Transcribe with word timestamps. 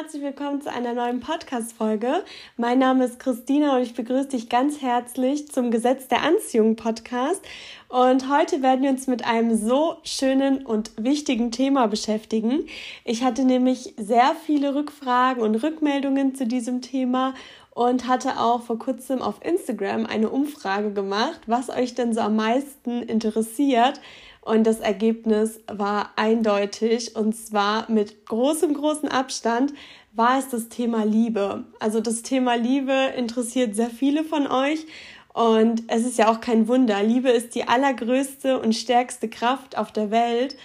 herzlich 0.00 0.22
willkommen 0.22 0.60
zu 0.62 0.72
einer 0.72 0.94
neuen 0.94 1.18
Podcast-Folge. 1.18 2.22
Mein 2.56 2.78
Name 2.78 3.04
ist 3.04 3.18
Christina 3.18 3.74
und 3.74 3.82
ich 3.82 3.94
begrüße 3.94 4.28
dich 4.28 4.48
ganz 4.48 4.80
herzlich 4.80 5.50
zum 5.50 5.72
Gesetz 5.72 6.06
der 6.06 6.22
Anziehung 6.22 6.76
Podcast. 6.76 7.42
Und 7.88 8.30
heute 8.30 8.62
werden 8.62 8.84
wir 8.84 8.90
uns 8.90 9.08
mit 9.08 9.26
einem 9.26 9.56
so 9.56 9.96
schönen 10.04 10.64
und 10.64 10.92
wichtigen 10.98 11.50
Thema 11.50 11.88
beschäftigen. 11.88 12.68
Ich 13.04 13.24
hatte 13.24 13.44
nämlich 13.44 13.94
sehr 13.96 14.36
viele 14.46 14.76
Rückfragen 14.76 15.42
und 15.42 15.56
Rückmeldungen 15.56 16.36
zu 16.36 16.46
diesem 16.46 16.80
Thema 16.80 17.34
und 17.70 18.06
hatte 18.06 18.38
auch 18.38 18.62
vor 18.62 18.78
kurzem 18.78 19.20
auf 19.20 19.44
Instagram 19.44 20.06
eine 20.06 20.30
Umfrage 20.30 20.92
gemacht, 20.92 21.40
was 21.46 21.70
euch 21.70 21.96
denn 21.96 22.14
so 22.14 22.20
am 22.20 22.36
meisten 22.36 23.02
interessiert. 23.02 24.00
Und 24.48 24.64
das 24.64 24.80
Ergebnis 24.80 25.60
war 25.66 26.12
eindeutig 26.16 27.14
und 27.14 27.36
zwar 27.36 27.90
mit 27.90 28.24
großem, 28.24 28.72
großem 28.72 29.10
Abstand 29.10 29.74
war 30.14 30.38
es 30.38 30.48
das 30.48 30.70
Thema 30.70 31.04
Liebe. 31.04 31.64
Also 31.80 32.00
das 32.00 32.22
Thema 32.22 32.54
Liebe 32.54 33.12
interessiert 33.14 33.76
sehr 33.76 33.90
viele 33.90 34.24
von 34.24 34.46
euch 34.46 34.86
und 35.34 35.82
es 35.88 36.06
ist 36.06 36.16
ja 36.16 36.30
auch 36.30 36.40
kein 36.40 36.66
Wunder. 36.66 37.02
Liebe 37.02 37.28
ist 37.28 37.54
die 37.54 37.68
allergrößte 37.68 38.58
und 38.58 38.74
stärkste 38.74 39.28
Kraft 39.28 39.76
auf 39.76 39.92
der 39.92 40.10
Welt 40.10 40.56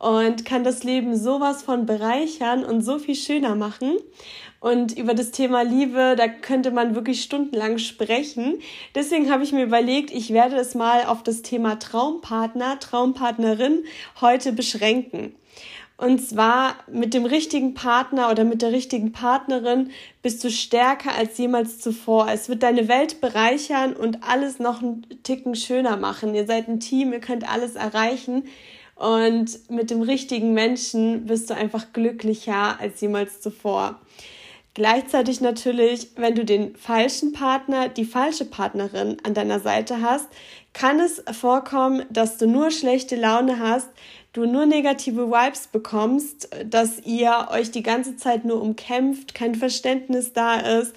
und 0.00 0.46
kann 0.46 0.64
das 0.64 0.82
Leben 0.82 1.14
sowas 1.14 1.62
von 1.62 1.84
bereichern 1.84 2.64
und 2.64 2.80
so 2.80 2.98
viel 2.98 3.14
schöner 3.14 3.54
machen. 3.54 3.98
Und 4.58 4.96
über 4.96 5.14
das 5.14 5.30
Thema 5.30 5.62
Liebe, 5.62 6.16
da 6.16 6.26
könnte 6.26 6.70
man 6.70 6.94
wirklich 6.94 7.22
stundenlang 7.22 7.78
sprechen. 7.78 8.60
Deswegen 8.94 9.30
habe 9.30 9.44
ich 9.44 9.52
mir 9.52 9.62
überlegt, 9.62 10.10
ich 10.10 10.32
werde 10.32 10.56
es 10.56 10.74
mal 10.74 11.04
auf 11.04 11.22
das 11.22 11.42
Thema 11.42 11.78
Traumpartner, 11.78 12.80
Traumpartnerin 12.80 13.84
heute 14.20 14.52
beschränken. 14.52 15.34
Und 15.98 16.26
zwar 16.26 16.76
mit 16.90 17.12
dem 17.12 17.26
richtigen 17.26 17.74
Partner 17.74 18.30
oder 18.30 18.44
mit 18.44 18.62
der 18.62 18.72
richtigen 18.72 19.12
Partnerin 19.12 19.90
bist 20.22 20.42
du 20.42 20.50
stärker 20.50 21.14
als 21.14 21.36
jemals 21.36 21.78
zuvor. 21.78 22.26
Es 22.30 22.48
wird 22.48 22.62
deine 22.62 22.88
Welt 22.88 23.20
bereichern 23.20 23.92
und 23.92 24.24
alles 24.26 24.58
noch 24.58 24.80
einen 24.80 25.04
Ticken 25.24 25.54
schöner 25.54 25.98
machen. 25.98 26.34
Ihr 26.34 26.46
seid 26.46 26.68
ein 26.68 26.80
Team, 26.80 27.12
ihr 27.12 27.20
könnt 27.20 27.46
alles 27.46 27.76
erreichen. 27.76 28.44
Und 29.00 29.70
mit 29.70 29.90
dem 29.90 30.02
richtigen 30.02 30.52
Menschen 30.52 31.24
bist 31.24 31.48
du 31.48 31.54
einfach 31.54 31.94
glücklicher 31.94 32.78
als 32.78 33.00
jemals 33.00 33.40
zuvor. 33.40 33.98
Gleichzeitig 34.74 35.40
natürlich, 35.40 36.08
wenn 36.16 36.34
du 36.34 36.44
den 36.44 36.76
falschen 36.76 37.32
Partner, 37.32 37.88
die 37.88 38.04
falsche 38.04 38.44
Partnerin 38.44 39.16
an 39.22 39.32
deiner 39.32 39.58
Seite 39.58 40.02
hast, 40.02 40.28
kann 40.74 41.00
es 41.00 41.24
vorkommen, 41.32 42.04
dass 42.10 42.36
du 42.36 42.46
nur 42.46 42.70
schlechte 42.70 43.16
Laune 43.16 43.58
hast, 43.58 43.88
du 44.34 44.44
nur 44.44 44.66
negative 44.66 45.30
Vibes 45.30 45.68
bekommst, 45.68 46.50
dass 46.66 46.98
ihr 47.00 47.48
euch 47.50 47.70
die 47.70 47.82
ganze 47.82 48.18
Zeit 48.18 48.44
nur 48.44 48.60
umkämpft, 48.60 49.34
kein 49.34 49.54
Verständnis 49.54 50.34
da 50.34 50.56
ist 50.56 50.94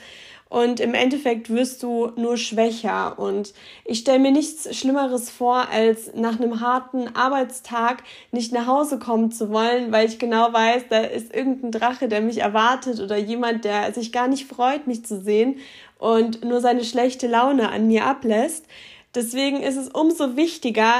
und 0.54 0.80
im 0.80 0.94
Endeffekt 0.94 1.50
wirst 1.50 1.82
du 1.82 2.12
nur 2.16 2.38
schwächer. 2.38 3.18
Und 3.18 3.56
ich 3.86 3.98
stelle 3.98 4.20
mir 4.20 4.32
nichts 4.32 4.78
Schlimmeres 4.78 5.32
vor, 5.32 5.68
als 5.72 6.14
nach 6.14 6.40
einem 6.40 6.60
harten 6.60 7.08
Arbeitstag 7.16 8.04
nicht 8.32 8.54
nach 8.54 8.68
Hause 8.68 9.00
kommen 9.00 9.32
zu 9.32 9.50
wollen, 9.50 9.92
weil 9.92 10.08
ich 10.08 10.20
genau 10.20 10.54
weiß, 10.54 10.84
da 10.90 11.00
ist 11.00 11.34
irgendein 11.36 11.72
Drache, 11.72 12.08
der 12.08 12.22
mich 12.22 12.38
erwartet 12.38 13.00
oder 13.00 13.18
jemand, 13.18 13.66
der 13.66 13.94
sich 13.94 14.12
gar 14.12 14.28
nicht 14.28 14.48
freut, 14.48 14.86
mich 14.86 15.04
zu 15.04 15.20
sehen 15.20 15.56
und 15.98 16.46
nur 16.46 16.62
seine 16.62 16.84
schlechte 16.84 17.26
Laune 17.26 17.70
an 17.70 17.88
mir 17.88 18.06
ablässt. 18.06 18.68
Deswegen 19.16 19.64
ist 19.64 19.78
es 19.78 19.90
umso 19.90 20.36
wichtiger 20.36 20.94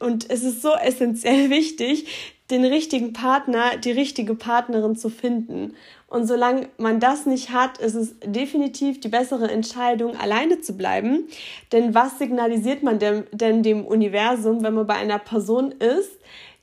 und 0.00 0.28
es 0.28 0.44
ist 0.44 0.60
so 0.60 0.74
essentiell 0.74 1.48
wichtig, 1.48 2.36
den 2.50 2.64
richtigen 2.64 3.14
Partner, 3.14 3.78
die 3.78 3.90
richtige 3.90 4.34
Partnerin 4.34 4.96
zu 4.96 5.08
finden. 5.08 5.74
Und 6.08 6.26
solange 6.26 6.68
man 6.78 7.00
das 7.00 7.26
nicht 7.26 7.50
hat, 7.50 7.78
ist 7.78 7.94
es 7.94 8.14
definitiv 8.24 8.98
die 9.00 9.08
bessere 9.08 9.50
Entscheidung, 9.50 10.16
alleine 10.16 10.60
zu 10.60 10.74
bleiben. 10.74 11.28
Denn 11.70 11.94
was 11.94 12.18
signalisiert 12.18 12.82
man 12.82 12.98
denn, 12.98 13.24
denn 13.32 13.62
dem 13.62 13.84
Universum, 13.86 14.62
wenn 14.62 14.72
man 14.72 14.86
bei 14.86 14.94
einer 14.94 15.18
Person 15.18 15.72
ist, 15.72 16.18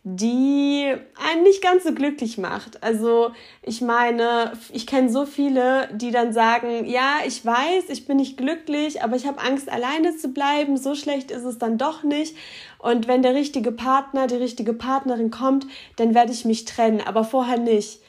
die 0.08 0.94
einen 1.16 1.44
nicht 1.44 1.64
ganz 1.64 1.84
so 1.84 1.92
glücklich 1.92 2.38
macht. 2.38 2.84
Also 2.84 3.32
ich 3.64 3.82
meine, 3.82 4.54
ich 4.72 4.86
kenne 4.86 5.10
so 5.10 5.26
viele, 5.26 5.90
die 5.94 6.12
dann 6.12 6.32
sagen, 6.32 6.86
ja, 6.86 7.18
ich 7.26 7.44
weiß, 7.44 7.90
ich 7.90 8.06
bin 8.06 8.18
nicht 8.18 8.38
glücklich, 8.38 9.04
aber 9.04 9.16
ich 9.16 9.26
habe 9.26 9.42
Angst, 9.42 9.68
alleine 9.68 10.16
zu 10.16 10.28
bleiben. 10.30 10.78
So 10.78 10.94
schlecht 10.94 11.32
ist 11.32 11.44
es 11.44 11.58
dann 11.58 11.80
doch 11.80 12.04
nicht. 12.04 12.36
Und 12.78 13.08
wenn 13.08 13.24
der 13.24 13.34
richtige 13.34 13.72
Partner, 13.72 14.28
die 14.28 14.36
richtige 14.36 14.74
Partnerin 14.74 15.32
kommt, 15.32 15.66
dann 15.96 16.14
werde 16.14 16.32
ich 16.32 16.46
mich 16.46 16.66
trennen, 16.66 17.02
aber 17.02 17.24
vorher 17.24 17.58
nicht. 17.58 18.00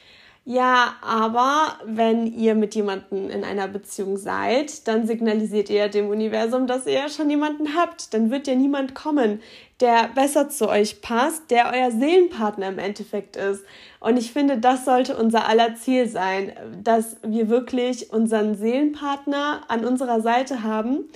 Ja, 0.49 0.95
aber 1.01 1.77
wenn 1.83 2.25
ihr 2.25 2.55
mit 2.55 2.73
jemandem 2.73 3.29
in 3.29 3.43
einer 3.43 3.67
Beziehung 3.67 4.15
seid, 4.15 4.87
dann 4.87 5.05
signalisiert 5.05 5.69
ihr 5.69 5.89
dem 5.89 6.07
Universum, 6.07 6.67
dass 6.67 6.85
ihr 6.85 6.93
ja 6.93 7.09
schon 7.09 7.29
jemanden 7.29 7.75
habt. 7.75 8.13
Dann 8.13 8.31
wird 8.31 8.47
ja 8.47 8.55
niemand 8.55 8.95
kommen, 8.95 9.41
der 9.81 10.07
besser 10.15 10.47
zu 10.47 10.69
euch 10.69 11.01
passt, 11.01 11.51
der 11.51 11.73
euer 11.73 11.91
Seelenpartner 11.91 12.69
im 12.69 12.79
Endeffekt 12.79 13.35
ist. 13.35 13.65
Und 13.99 14.15
ich 14.15 14.31
finde, 14.31 14.57
das 14.57 14.85
sollte 14.85 15.17
unser 15.17 15.49
aller 15.49 15.75
Ziel 15.75 16.07
sein, 16.07 16.53
dass 16.81 17.17
wir 17.23 17.49
wirklich 17.49 18.13
unseren 18.13 18.55
Seelenpartner 18.55 19.63
an 19.67 19.83
unserer 19.83 20.21
Seite 20.21 20.63
haben. 20.63 21.09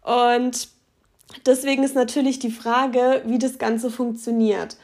Und 0.00 0.68
deswegen 1.44 1.82
ist 1.82 1.96
natürlich 1.96 2.38
die 2.38 2.50
Frage, 2.50 3.20
wie 3.26 3.38
das 3.38 3.58
Ganze 3.58 3.90
funktioniert. 3.90 4.78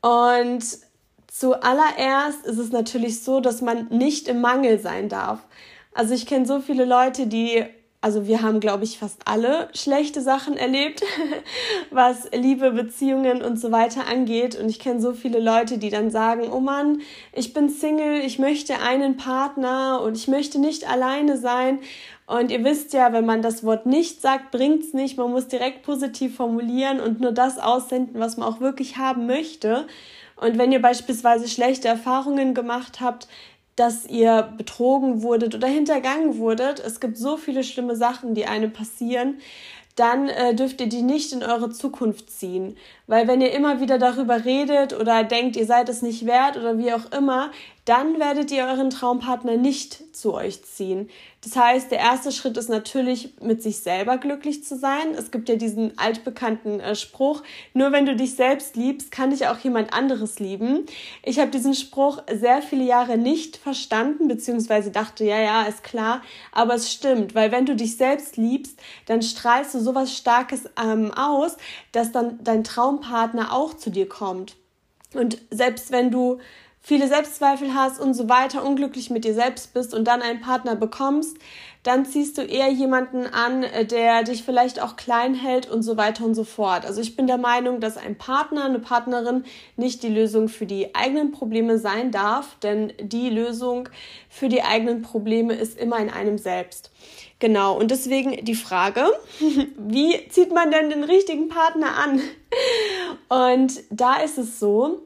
Und 0.00 0.87
Zuallererst 1.38 2.44
ist 2.46 2.58
es 2.58 2.72
natürlich 2.72 3.22
so, 3.22 3.38
dass 3.38 3.62
man 3.62 3.86
nicht 3.90 4.26
im 4.26 4.40
Mangel 4.40 4.80
sein 4.80 5.08
darf. 5.08 5.38
Also 5.94 6.12
ich 6.12 6.26
kenne 6.26 6.46
so 6.46 6.58
viele 6.58 6.84
Leute, 6.84 7.28
die, 7.28 7.62
also 8.00 8.26
wir 8.26 8.42
haben, 8.42 8.58
glaube 8.58 8.82
ich, 8.82 8.98
fast 8.98 9.20
alle 9.24 9.68
schlechte 9.72 10.20
Sachen 10.20 10.56
erlebt, 10.56 11.04
was 11.92 12.28
Liebe, 12.32 12.72
Beziehungen 12.72 13.40
und 13.40 13.60
so 13.60 13.70
weiter 13.70 14.08
angeht. 14.08 14.58
Und 14.58 14.68
ich 14.68 14.80
kenne 14.80 15.00
so 15.00 15.12
viele 15.12 15.38
Leute, 15.38 15.78
die 15.78 15.90
dann 15.90 16.10
sagen, 16.10 16.50
oh 16.50 16.58
Mann, 16.58 17.02
ich 17.32 17.52
bin 17.52 17.68
Single, 17.68 18.18
ich 18.18 18.40
möchte 18.40 18.80
einen 18.80 19.16
Partner 19.16 20.00
und 20.02 20.16
ich 20.16 20.26
möchte 20.26 20.58
nicht 20.58 20.90
alleine 20.90 21.38
sein. 21.38 21.78
Und 22.26 22.50
ihr 22.50 22.64
wisst 22.64 22.92
ja, 22.94 23.12
wenn 23.12 23.26
man 23.26 23.42
das 23.42 23.62
Wort 23.62 23.86
nicht 23.86 24.22
sagt, 24.22 24.50
bringt's 24.50 24.92
nicht. 24.92 25.16
Man 25.16 25.30
muss 25.30 25.46
direkt 25.46 25.84
positiv 25.84 26.34
formulieren 26.34 26.98
und 26.98 27.20
nur 27.20 27.30
das 27.30 27.60
aussenden, 27.60 28.18
was 28.18 28.36
man 28.36 28.48
auch 28.48 28.58
wirklich 28.58 28.96
haben 28.96 29.26
möchte. 29.26 29.86
Und 30.40 30.58
wenn 30.58 30.72
ihr 30.72 30.80
beispielsweise 30.80 31.48
schlechte 31.48 31.88
Erfahrungen 31.88 32.54
gemacht 32.54 33.00
habt, 33.00 33.28
dass 33.76 34.06
ihr 34.06 34.52
betrogen 34.56 35.22
wurdet 35.22 35.54
oder 35.54 35.68
hintergangen 35.68 36.38
wurdet, 36.38 36.80
es 36.80 37.00
gibt 37.00 37.16
so 37.16 37.36
viele 37.36 37.62
schlimme 37.62 37.94
Sachen, 37.94 38.34
die 38.34 38.46
einem 38.46 38.72
passieren, 38.72 39.38
dann 39.98 40.28
äh, 40.28 40.54
dürft 40.54 40.80
ihr 40.80 40.88
die 40.88 41.02
nicht 41.02 41.32
in 41.32 41.42
eure 41.42 41.70
Zukunft 41.70 42.30
ziehen. 42.30 42.76
Weil 43.08 43.26
wenn 43.26 43.40
ihr 43.40 43.52
immer 43.52 43.80
wieder 43.80 43.98
darüber 43.98 44.44
redet 44.44 44.92
oder 44.92 45.24
denkt, 45.24 45.56
ihr 45.56 45.66
seid 45.66 45.88
es 45.88 46.02
nicht 46.02 46.24
wert 46.24 46.56
oder 46.56 46.78
wie 46.78 46.92
auch 46.92 47.10
immer, 47.10 47.50
dann 47.84 48.18
werdet 48.20 48.52
ihr 48.52 48.64
euren 48.64 48.90
Traumpartner 48.90 49.56
nicht 49.56 50.14
zu 50.14 50.34
euch 50.34 50.62
ziehen. 50.64 51.08
Das 51.44 51.54
heißt, 51.54 51.92
der 51.92 52.00
erste 52.00 52.32
Schritt 52.32 52.56
ist 52.56 52.68
natürlich, 52.68 53.34
mit 53.40 53.62
sich 53.62 53.78
selber 53.78 54.18
glücklich 54.18 54.64
zu 54.64 54.76
sein. 54.76 55.14
Es 55.16 55.30
gibt 55.30 55.48
ja 55.48 55.54
diesen 55.54 55.96
altbekannten 55.96 56.80
äh, 56.80 56.96
Spruch, 56.96 57.44
nur 57.74 57.92
wenn 57.92 58.06
du 58.06 58.16
dich 58.16 58.34
selbst 58.34 58.74
liebst, 58.74 59.12
kann 59.12 59.30
dich 59.30 59.46
auch 59.46 59.58
jemand 59.58 59.92
anderes 59.92 60.40
lieben. 60.40 60.86
Ich 61.22 61.38
habe 61.38 61.52
diesen 61.52 61.74
Spruch 61.74 62.20
sehr 62.32 62.60
viele 62.60 62.84
Jahre 62.84 63.18
nicht 63.18 63.56
verstanden, 63.56 64.26
beziehungsweise 64.26 64.90
dachte, 64.90 65.24
ja, 65.24 65.38
ja, 65.38 65.62
ist 65.62 65.84
klar, 65.84 66.22
aber 66.50 66.74
es 66.74 66.90
stimmt, 66.90 67.36
weil 67.36 67.52
wenn 67.52 67.66
du 67.66 67.76
dich 67.76 67.96
selbst 67.96 68.36
liebst, 68.36 68.80
dann 69.06 69.22
strahlst 69.22 69.74
du 69.74 69.80
sowas 69.80 70.16
Starkes 70.16 70.64
ähm, 70.82 71.12
aus, 71.14 71.56
dass 71.92 72.10
dann 72.10 72.42
dein 72.42 72.64
Traumpartner 72.64 73.52
auch 73.52 73.74
zu 73.74 73.90
dir 73.90 74.08
kommt. 74.08 74.56
Und 75.14 75.38
selbst 75.50 75.92
wenn 75.92 76.10
du 76.10 76.38
viele 76.88 77.06
Selbstzweifel 77.06 77.74
hast 77.74 78.00
und 78.00 78.14
so 78.14 78.30
weiter, 78.30 78.64
unglücklich 78.64 79.10
mit 79.10 79.26
dir 79.26 79.34
selbst 79.34 79.74
bist 79.74 79.92
und 79.92 80.08
dann 80.08 80.22
einen 80.22 80.40
Partner 80.40 80.74
bekommst, 80.74 81.36
dann 81.82 82.06
ziehst 82.06 82.38
du 82.38 82.42
eher 82.42 82.70
jemanden 82.70 83.26
an, 83.26 83.62
äh, 83.62 83.84
der 83.84 84.22
dich 84.22 84.42
vielleicht 84.42 84.80
auch 84.80 84.96
klein 84.96 85.34
hält 85.34 85.68
und 85.68 85.82
so 85.82 85.98
weiter 85.98 86.24
und 86.24 86.34
so 86.34 86.44
fort. 86.44 86.86
Also 86.86 87.02
ich 87.02 87.14
bin 87.14 87.26
der 87.26 87.36
Meinung, 87.36 87.80
dass 87.80 87.98
ein 87.98 88.16
Partner, 88.16 88.64
eine 88.64 88.78
Partnerin 88.78 89.44
nicht 89.76 90.02
die 90.02 90.08
Lösung 90.08 90.48
für 90.48 90.64
die 90.64 90.94
eigenen 90.94 91.30
Probleme 91.30 91.78
sein 91.78 92.10
darf, 92.10 92.56
denn 92.62 92.94
die 92.98 93.28
Lösung 93.28 93.90
für 94.30 94.48
die 94.48 94.62
eigenen 94.62 95.02
Probleme 95.02 95.52
ist 95.52 95.78
immer 95.78 95.98
in 95.98 96.08
einem 96.08 96.38
selbst. 96.38 96.90
Genau, 97.38 97.78
und 97.78 97.90
deswegen 97.90 98.42
die 98.46 98.54
Frage, 98.54 99.04
wie 99.76 100.26
zieht 100.30 100.54
man 100.54 100.70
denn 100.70 100.88
den 100.88 101.04
richtigen 101.04 101.50
Partner 101.50 101.98
an? 101.98 102.20
Und 103.28 103.82
da 103.90 104.22
ist 104.22 104.38
es 104.38 104.58
so, 104.58 105.02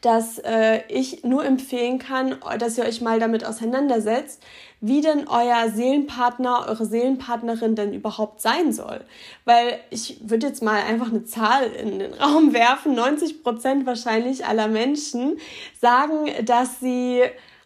dass 0.00 0.38
äh, 0.38 0.80
ich 0.88 1.24
nur 1.24 1.44
empfehlen 1.44 1.98
kann, 1.98 2.36
dass 2.58 2.78
ihr 2.78 2.84
euch 2.84 3.00
mal 3.00 3.20
damit 3.20 3.44
auseinandersetzt, 3.44 4.42
wie 4.80 5.00
denn 5.00 5.28
euer 5.28 5.70
Seelenpartner, 5.70 6.66
eure 6.68 6.84
Seelenpartnerin 6.84 7.74
denn 7.74 7.92
überhaupt 7.92 8.40
sein 8.40 8.72
soll. 8.72 9.00
Weil 9.44 9.80
ich 9.90 10.18
würde 10.22 10.46
jetzt 10.46 10.62
mal 10.62 10.82
einfach 10.82 11.08
eine 11.08 11.24
Zahl 11.24 11.64
in 11.64 11.98
den 11.98 12.14
Raum 12.20 12.52
werfen. 12.52 12.94
90 12.94 13.42
Prozent 13.42 13.86
wahrscheinlich 13.86 14.46
aller 14.46 14.68
Menschen 14.68 15.38
sagen, 15.80 16.30
dass 16.44 16.80
sie 16.80 17.22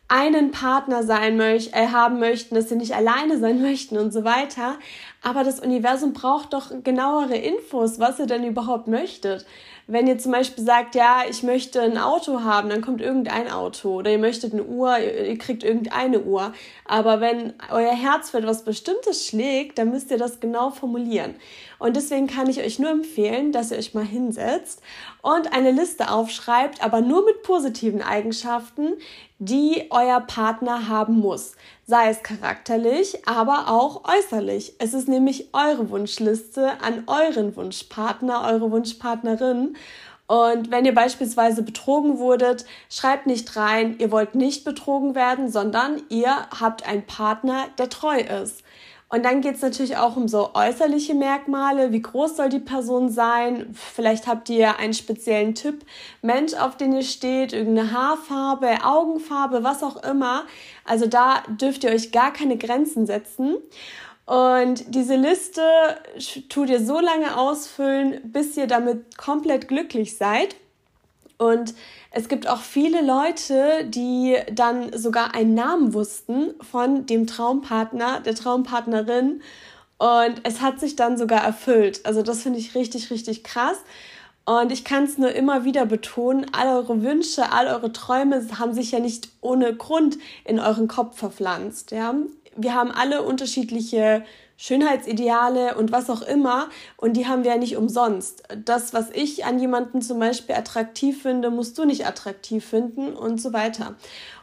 einen 0.09 0.51
Partner 0.51 1.03
sein 1.03 1.37
möchten, 1.37 1.75
äh, 1.75 1.89
haben 1.89 2.19
möchten, 2.19 2.55
dass 2.55 2.71
sie 2.71 2.77
nicht 2.77 2.95
alleine 2.95 3.39
sein 3.39 3.63
möchten 3.63 3.99
und 3.99 4.13
so 4.13 4.25
weiter. 4.25 4.77
Aber 5.23 5.45
das 5.45 5.61
Universum 5.61 6.13
braucht 6.15 6.55
doch 6.55 6.71
genauere 6.83 7.37
Infos, 7.37 7.99
was 7.99 8.19
ihr 8.19 8.27
denn 8.27 8.45
überhaupt 8.45 8.89
möchtet. 8.89 9.45
Wenn 9.91 10.07
ihr 10.07 10.19
zum 10.19 10.33
Beispiel 10.33 10.65
sagt, 10.65 10.95
ja, 10.95 11.23
ich 11.29 11.43
möchte 11.43 11.81
ein 11.81 11.97
Auto 11.97 12.43
haben, 12.43 12.69
dann 12.69 12.83
kommt 12.83 13.01
irgendein 13.01 13.51
Auto. 13.51 13.97
Oder 13.97 14.11
ihr 14.11 14.19
möchtet 14.19 14.53
eine 14.53 14.65
Uhr, 14.65 14.99
ihr 14.99 15.39
kriegt 15.39 15.65
irgendeine 15.65 16.21
Uhr. 16.21 16.53
Aber 16.85 17.23
wenn 17.23 17.55
euer 17.71 17.95
Herz 17.95 18.29
für 18.29 18.39
etwas 18.39 18.65
Bestimmtes 18.65 19.27
schlägt, 19.27 19.79
dann 19.79 19.91
müsst 19.91 20.11
ihr 20.11 20.19
das 20.19 20.41
genau 20.41 20.71
formulieren. 20.71 21.37
Und 21.79 21.97
deswegen 21.97 22.27
kann 22.27 22.51
ich 22.51 22.61
euch 22.61 22.79
nur 22.79 22.91
empfehlen, 22.91 23.51
dass 23.51 23.71
ihr 23.71 23.79
euch 23.79 23.95
mal 23.95 24.05
hinsetzt 24.05 24.83
und 25.23 25.53
eine 25.53 25.71
Liste 25.71 26.11
aufschreibt, 26.11 26.83
aber 26.83 27.01
nur 27.01 27.25
mit 27.25 27.43
positiven 27.43 28.03
Eigenschaften, 28.03 28.95
die 29.39 29.87
euer 29.91 30.21
Partner 30.21 30.89
haben 30.89 31.19
muss. 31.19 31.53
Sei 31.87 32.09
es 32.09 32.23
charakterlich, 32.23 33.27
aber 33.27 33.69
auch 33.69 34.03
äußerlich. 34.05 34.75
Es 34.79 34.95
ist 34.95 35.09
nämlich 35.09 35.49
eure 35.53 35.91
Wunschliste 35.91 36.81
an 36.83 37.05
euren 37.07 37.57
Wunschpartner, 37.57 38.45
eure 38.47 38.71
Wunschpartnerin. 38.71 39.77
Und 40.27 40.71
wenn 40.71 40.85
ihr 40.85 40.95
beispielsweise 40.95 41.63
betrogen 41.63 42.19
wurdet, 42.19 42.67
schreibt 42.91 43.27
nicht 43.27 43.57
rein, 43.57 43.97
ihr 43.99 44.11
wollt 44.11 44.35
nicht 44.35 44.65
betrogen 44.65 45.15
werden, 45.15 45.51
sondern 45.51 46.03
ihr 46.11 46.31
habt 46.61 46.87
einen 46.87 47.07
Partner, 47.07 47.65
der 47.79 47.89
treu 47.89 48.19
ist. 48.19 48.63
Und 49.11 49.25
dann 49.25 49.41
geht 49.41 49.55
es 49.55 49.63
natürlich 49.63 49.97
auch 49.97 50.17
um 50.17 50.29
so 50.29 50.51
äußerliche 50.53 51.15
Merkmale. 51.15 51.93
Wie 51.93 52.03
groß 52.03 52.37
soll 52.37 52.51
die 52.51 52.59
Person 52.59 53.09
sein? 53.09 53.73
Vielleicht 53.73 54.27
habt 54.27 54.51
ihr 54.51 54.79
einen 54.79 54.93
speziellen 54.93 55.55
Typ 55.55 55.83
Mensch, 56.21 56.53
auf 56.53 56.77
den 56.77 56.93
ihr 56.93 57.03
steht, 57.03 57.55
irgendeine 57.55 57.93
Haarfarbe, 57.93 58.85
Augenfarbe, 58.85 59.65
was 59.65 59.83
auch 59.83 60.03
immer. 60.03 60.45
Also 60.85 61.07
da 61.07 61.43
dürft 61.49 61.85
ihr 61.85 61.91
euch 61.91 62.13
gar 62.13 62.35
keine 62.35 62.59
Grenzen 62.59 63.07
setzen. 63.07 63.57
Und 64.27 64.95
diese 64.95 65.17
Liste 65.17 65.63
tut 66.51 66.69
ihr 66.69 66.85
so 66.85 67.01
lange 67.01 67.39
ausfüllen, 67.39 68.21
bis 68.25 68.59
ihr 68.59 68.67
damit 68.67 69.17
komplett 69.17 69.69
glücklich 69.69 70.19
seid. 70.19 70.55
Und 71.39 71.75
es 72.11 72.29
gibt 72.29 72.49
auch 72.49 72.61
viele 72.61 73.01
Leute, 73.01 73.85
die 73.85 74.37
dann 74.53 74.93
sogar 74.97 75.35
einen 75.35 75.55
Namen 75.55 75.95
wussten 75.95 76.55
von 76.61 77.07
dem 77.07 77.27
Traumpartner, 77.27 78.21
der 78.21 78.35
Traumpartnerin. 78.35 79.41
Und 79.99 80.41
es 80.43 80.61
hat 80.61 80.81
sich 80.81 80.97
dann 80.97 81.17
sogar 81.17 81.43
erfüllt. 81.43 82.05
Also 82.05 82.23
das 82.23 82.43
finde 82.43 82.59
ich 82.59 82.75
richtig, 82.75 83.11
richtig 83.11 83.45
krass. 83.45 83.79
Und 84.45 84.73
ich 84.73 84.85
kann 84.85 85.05
es 85.05 85.19
nur 85.19 85.33
immer 85.33 85.65
wieder 85.65 85.85
betonen, 85.85 86.47
all 86.53 86.69
eure 86.69 87.03
Wünsche, 87.03 87.53
all 87.53 87.67
eure 87.67 87.93
Träume 87.93 88.43
haben 88.59 88.73
sich 88.73 88.93
ja 88.93 88.99
nicht 88.99 89.29
ohne 89.43 89.77
Grund 89.77 90.17
in 90.45 90.59
euren 90.59 90.89
Kopf 90.89 91.19
verpflanzt. 91.19 91.91
Ja? 91.91 92.15
Wir 92.57 92.75
haben 92.75 92.91
alle 92.91 93.23
unterschiedliche 93.23 94.25
Schönheitsideale 94.61 95.77
und 95.77 95.93
was 95.93 96.11
auch 96.11 96.21
immer. 96.21 96.69
Und 96.97 97.17
die 97.17 97.29
haben 97.29 97.45
wir 97.45 97.53
ja 97.53 97.57
nicht 97.57 97.77
umsonst. 97.77 98.43
Das, 98.65 98.93
was 98.93 99.09
ich 99.11 99.45
an 99.45 99.59
jemanden 99.61 100.03
zum 100.03 100.19
Beispiel 100.19 100.57
attraktiv 100.57 101.23
finde, 101.23 101.51
musst 101.51 101.79
du 101.79 101.85
nicht 101.85 102.07
attraktiv 102.07 102.65
finden 102.65 103.15
und 103.15 103.41
so 103.41 103.53
weiter. 103.53 103.95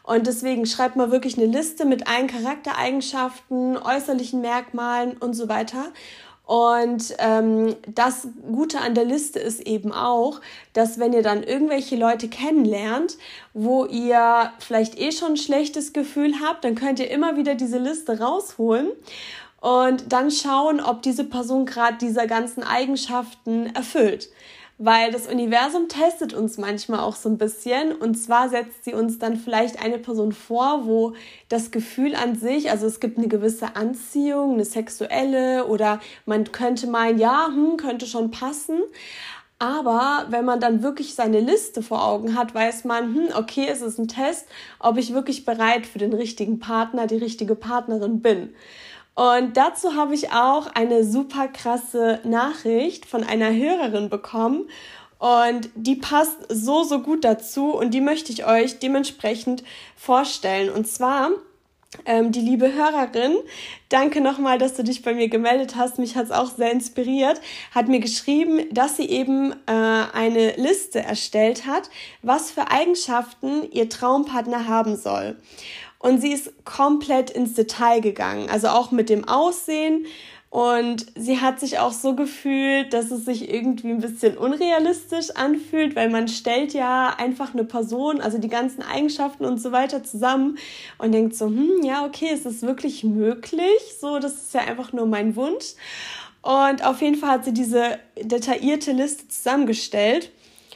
Und 0.04 0.26
deswegen 0.26 0.66
schreibt 0.66 0.96
mal 0.96 1.12
wirklich 1.12 1.38
eine 1.38 1.48
Liste 1.48 1.86
mit 1.86 2.08
allen 2.08 2.28
Charaktereigenschaften, 2.28 3.78
äußerlichen 3.78 4.40
Merkmalen 4.40 5.18
und 5.18 5.34
so 5.34 5.50
weiter. 5.50 5.86
Und 6.46 7.16
ähm, 7.18 7.76
das 7.88 8.28
Gute 8.52 8.80
an 8.80 8.94
der 8.94 9.04
Liste 9.04 9.40
ist 9.40 9.62
eben 9.62 9.92
auch, 9.92 10.42
dass 10.74 11.00
wenn 11.00 11.12
ihr 11.12 11.24
dann 11.24 11.42
irgendwelche 11.42 11.96
Leute 11.96 12.28
kennenlernt, 12.28 13.18
wo 13.54 13.86
ihr 13.86 14.52
vielleicht 14.60 15.00
eh 15.00 15.12
schon 15.12 15.32
ein 15.32 15.38
schlechtes 15.38 15.92
Gefühl 15.92 16.36
habt, 16.46 16.64
dann 16.64 16.76
könnt 16.76 17.00
ihr 17.00 17.10
immer 17.10 17.36
wieder 17.36 17.56
diese 17.56 17.80
Liste 17.80 18.20
rausholen 18.20 18.90
und 19.66 20.14
dann 20.14 20.30
schauen, 20.30 20.80
ob 20.80 21.02
diese 21.02 21.24
Person 21.24 21.66
gerade 21.66 21.98
diese 22.00 22.28
ganzen 22.28 22.62
Eigenschaften 22.62 23.66
erfüllt. 23.74 24.30
Weil 24.78 25.12
das 25.12 25.26
Universum 25.26 25.88
testet 25.88 26.36
uns 26.36 26.60
manchmal 26.60 27.00
auch 27.00 27.16
so 27.16 27.30
ein 27.30 27.40
bisschen. 27.40 27.92
Und 27.92 28.14
zwar 28.14 28.50
setzt 28.50 28.84
sie 28.84 28.94
uns 28.94 29.18
dann 29.18 29.38
vielleicht 29.38 29.84
eine 29.84 29.98
Person 29.98 30.34
vor, 30.34 30.86
wo 30.86 31.16
das 31.50 31.72
Gefühl 31.72 32.14
an 32.14 32.36
sich, 32.36 32.70
also 32.70 32.86
es 32.86 33.00
gibt 33.00 33.18
eine 33.18 33.28
gewisse 33.28 33.76
Anziehung, 33.76 34.54
eine 34.54 34.66
sexuelle 34.66 35.66
oder 35.66 36.00
man 36.28 36.52
könnte 36.52 36.86
meinen, 36.86 37.18
ja, 37.18 37.48
hm, 37.48 37.78
könnte 37.78 38.06
schon 38.06 38.30
passen. 38.30 38.84
Aber 39.58 40.28
wenn 40.30 40.46
man 40.46 40.60
dann 40.60 40.84
wirklich 40.84 41.16
seine 41.16 41.40
Liste 41.40 41.82
vor 41.82 42.06
Augen 42.06 42.36
hat, 42.36 42.54
weiß 42.54 42.84
man, 42.84 43.16
hm, 43.16 43.30
okay, 43.36 43.66
es 43.68 43.82
ist 43.82 43.98
ein 43.98 44.08
Test, 44.08 44.46
ob 44.78 44.98
ich 44.98 45.16
wirklich 45.16 45.44
bereit 45.44 45.88
für 45.88 45.98
den 45.98 46.14
richtigen 46.14 46.60
Partner, 46.60 47.08
die 47.08 47.18
richtige 47.18 47.56
Partnerin 47.56 48.22
bin. 48.22 48.54
Und 49.16 49.56
dazu 49.56 49.96
habe 49.96 50.14
ich 50.14 50.32
auch 50.32 50.68
eine 50.68 51.06
super 51.06 51.48
krasse 51.48 52.20
Nachricht 52.24 53.06
von 53.06 53.24
einer 53.24 53.54
Hörerin 53.54 54.10
bekommen. 54.10 54.70
Und 55.18 55.70
die 55.76 55.96
passt 55.96 56.38
so, 56.50 56.84
so 56.84 57.00
gut 57.00 57.24
dazu 57.24 57.72
und 57.72 57.94
die 57.94 58.02
möchte 58.02 58.32
ich 58.32 58.46
euch 58.46 58.80
dementsprechend 58.80 59.64
vorstellen. 59.96 60.70
Und 60.70 60.88
zwar 60.88 61.30
ähm, 62.06 62.32
die 62.32 62.42
liebe 62.42 62.74
Hörerin, 62.74 63.36
danke 63.90 64.22
nochmal, 64.22 64.58
dass 64.58 64.74
du 64.74 64.84
dich 64.84 65.02
bei 65.02 65.14
mir 65.14 65.30
gemeldet 65.30 65.76
hast. 65.76 66.00
Mich 66.00 66.16
hat 66.16 66.26
es 66.26 66.32
auch 66.32 66.52
sehr 66.52 66.72
inspiriert. 66.72 67.42
Hat 67.74 67.88
mir 67.88 68.00
geschrieben, 68.00 68.66
dass 68.72 68.98
sie 68.98 69.10
eben 69.10 69.52
äh, 69.68 69.72
eine 70.14 70.56
Liste 70.58 71.00
erstellt 71.00 71.66
hat, 71.66 71.90
was 72.22 72.52
für 72.52 72.72
Eigenschaften 72.72 73.70
ihr 73.72 73.90
Traumpartner 73.90 74.68
haben 74.68 74.96
soll. 74.96 75.38
Und 76.00 76.22
sie 76.22 76.34
ist 76.34 76.66
komplett 76.66 77.32
ins 77.32 77.54
Detail 77.54 78.00
gegangen, 78.00 78.50
also 78.50 78.68
auch 78.68 78.92
mit 78.92 79.10
dem 79.10 79.28
Aussehen. 79.28 80.06
Und 80.56 81.08
sie 81.16 81.42
hat 81.42 81.60
sich 81.60 81.80
auch 81.80 81.92
so 81.92 82.16
gefühlt, 82.16 82.94
dass 82.94 83.12
es 83.12 83.26
sich 83.26 83.54
irgendwie 83.54 83.90
ein 83.90 84.00
bisschen 84.00 84.38
unrealistisch 84.38 85.32
anfühlt, 85.32 85.98
weil 85.98 86.10
man 86.10 86.30
stellt 86.30 86.74
ja 86.74 87.10
einfach 87.10 87.54
eine 87.54 87.66
Person, 87.66 88.22
also 88.22 88.38
die 88.38 88.48
ganzen 88.48 88.82
Eigenschaften 88.82 89.44
und 89.44 89.62
so 89.62 89.74
weiter 89.74 90.06
zusammen 90.06 90.58
und 90.98 91.12
denkt 91.12 91.36
so, 91.36 91.48
hm, 91.48 91.84
ja, 91.84 92.06
okay, 92.06 92.28
ist 92.28 92.46
es 92.46 92.62
wirklich 92.62 93.04
möglich? 93.04 93.98
So, 94.00 94.18
das 94.18 94.36
ist 94.36 94.54
ja 94.54 94.62
einfach 94.62 94.94
nur 94.94 95.08
mein 95.08 95.36
Wunsch. 95.36 95.74
Und 96.42 96.86
auf 96.86 97.02
jeden 97.02 97.18
Fall 97.18 97.32
hat 97.32 97.44
sie 97.44 97.54
diese 97.54 98.00
detaillierte 98.18 98.94
Liste 98.94 99.28
zusammengestellt. 99.28 100.32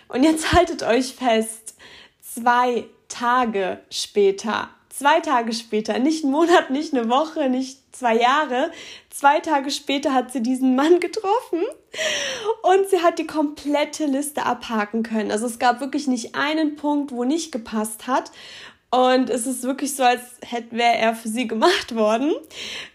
Und 0.10 0.24
jetzt 0.24 0.52
haltet 0.52 0.84
euch 0.84 1.14
fest, 1.14 1.76
zwei 2.22 2.84
Tage 3.08 3.80
später 3.90 4.72
zwei 5.00 5.22
Tage 5.22 5.54
später, 5.54 5.98
nicht 5.98 6.26
einen 6.26 6.34
Monat, 6.34 6.72
nicht 6.72 6.94
eine 6.94 7.10
Woche, 7.10 7.50
nicht 7.50 7.80
zwei 7.96 8.18
Jahre, 8.18 8.70
zwei 9.10 9.40
Tage 9.40 9.72
später 9.72 10.14
hat 10.14 10.34
sie 10.34 10.44
diesen 10.44 10.76
Mann 10.76 11.00
getroffen 11.00 11.64
und 12.64 12.90
sie 12.90 13.02
hat 13.02 13.18
die 13.18 13.26
komplette 13.26 14.06
Liste 14.08 14.46
abhaken 14.46 15.04
können. 15.04 15.32
Also 15.32 15.46
es 15.46 15.58
gab 15.58 15.80
wirklich 15.80 16.08
nicht 16.08 16.36
einen 16.36 16.76
Punkt, 16.76 17.14
wo 17.14 17.24
nicht 17.24 17.54
gepasst 17.54 18.08
hat. 18.08 18.32
Und 18.92 19.30
es 19.30 19.46
ist 19.46 19.64
wirklich 19.64 19.96
so, 19.96 20.02
als 20.02 20.22
wäre 20.72 20.98
er 20.98 21.14
für 21.14 21.30
sie 21.30 21.48
gemacht 21.48 21.96
worden. 21.96 22.34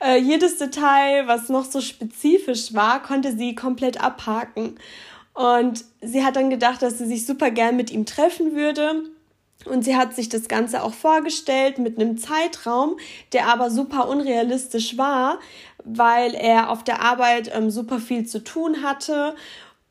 Äh, 0.04 0.18
jedes 0.18 0.58
Detail, 0.58 1.28
was 1.28 1.48
noch 1.48 1.64
so 1.64 1.80
spezifisch 1.80 2.74
war, 2.74 3.00
konnte 3.00 3.36
sie 3.36 3.54
komplett 3.54 4.02
abhaken. 4.02 4.76
Und 5.34 5.84
sie 6.02 6.24
hat 6.24 6.34
dann 6.34 6.50
gedacht, 6.50 6.82
dass 6.82 6.98
sie 6.98 7.06
sich 7.06 7.24
super 7.24 7.52
gern 7.52 7.76
mit 7.76 7.92
ihm 7.92 8.06
treffen 8.06 8.56
würde. 8.56 9.04
Und 9.66 9.84
sie 9.84 9.96
hat 9.96 10.14
sich 10.14 10.28
das 10.28 10.48
Ganze 10.48 10.82
auch 10.82 10.94
vorgestellt 10.94 11.78
mit 11.78 11.98
einem 11.98 12.18
Zeitraum, 12.18 12.96
der 13.32 13.48
aber 13.48 13.70
super 13.70 14.08
unrealistisch 14.08 14.98
war, 14.98 15.38
weil 15.84 16.34
er 16.34 16.70
auf 16.70 16.84
der 16.84 17.00
Arbeit 17.00 17.50
ähm, 17.54 17.70
super 17.70 17.98
viel 17.98 18.26
zu 18.26 18.42
tun 18.42 18.82
hatte. 18.82 19.34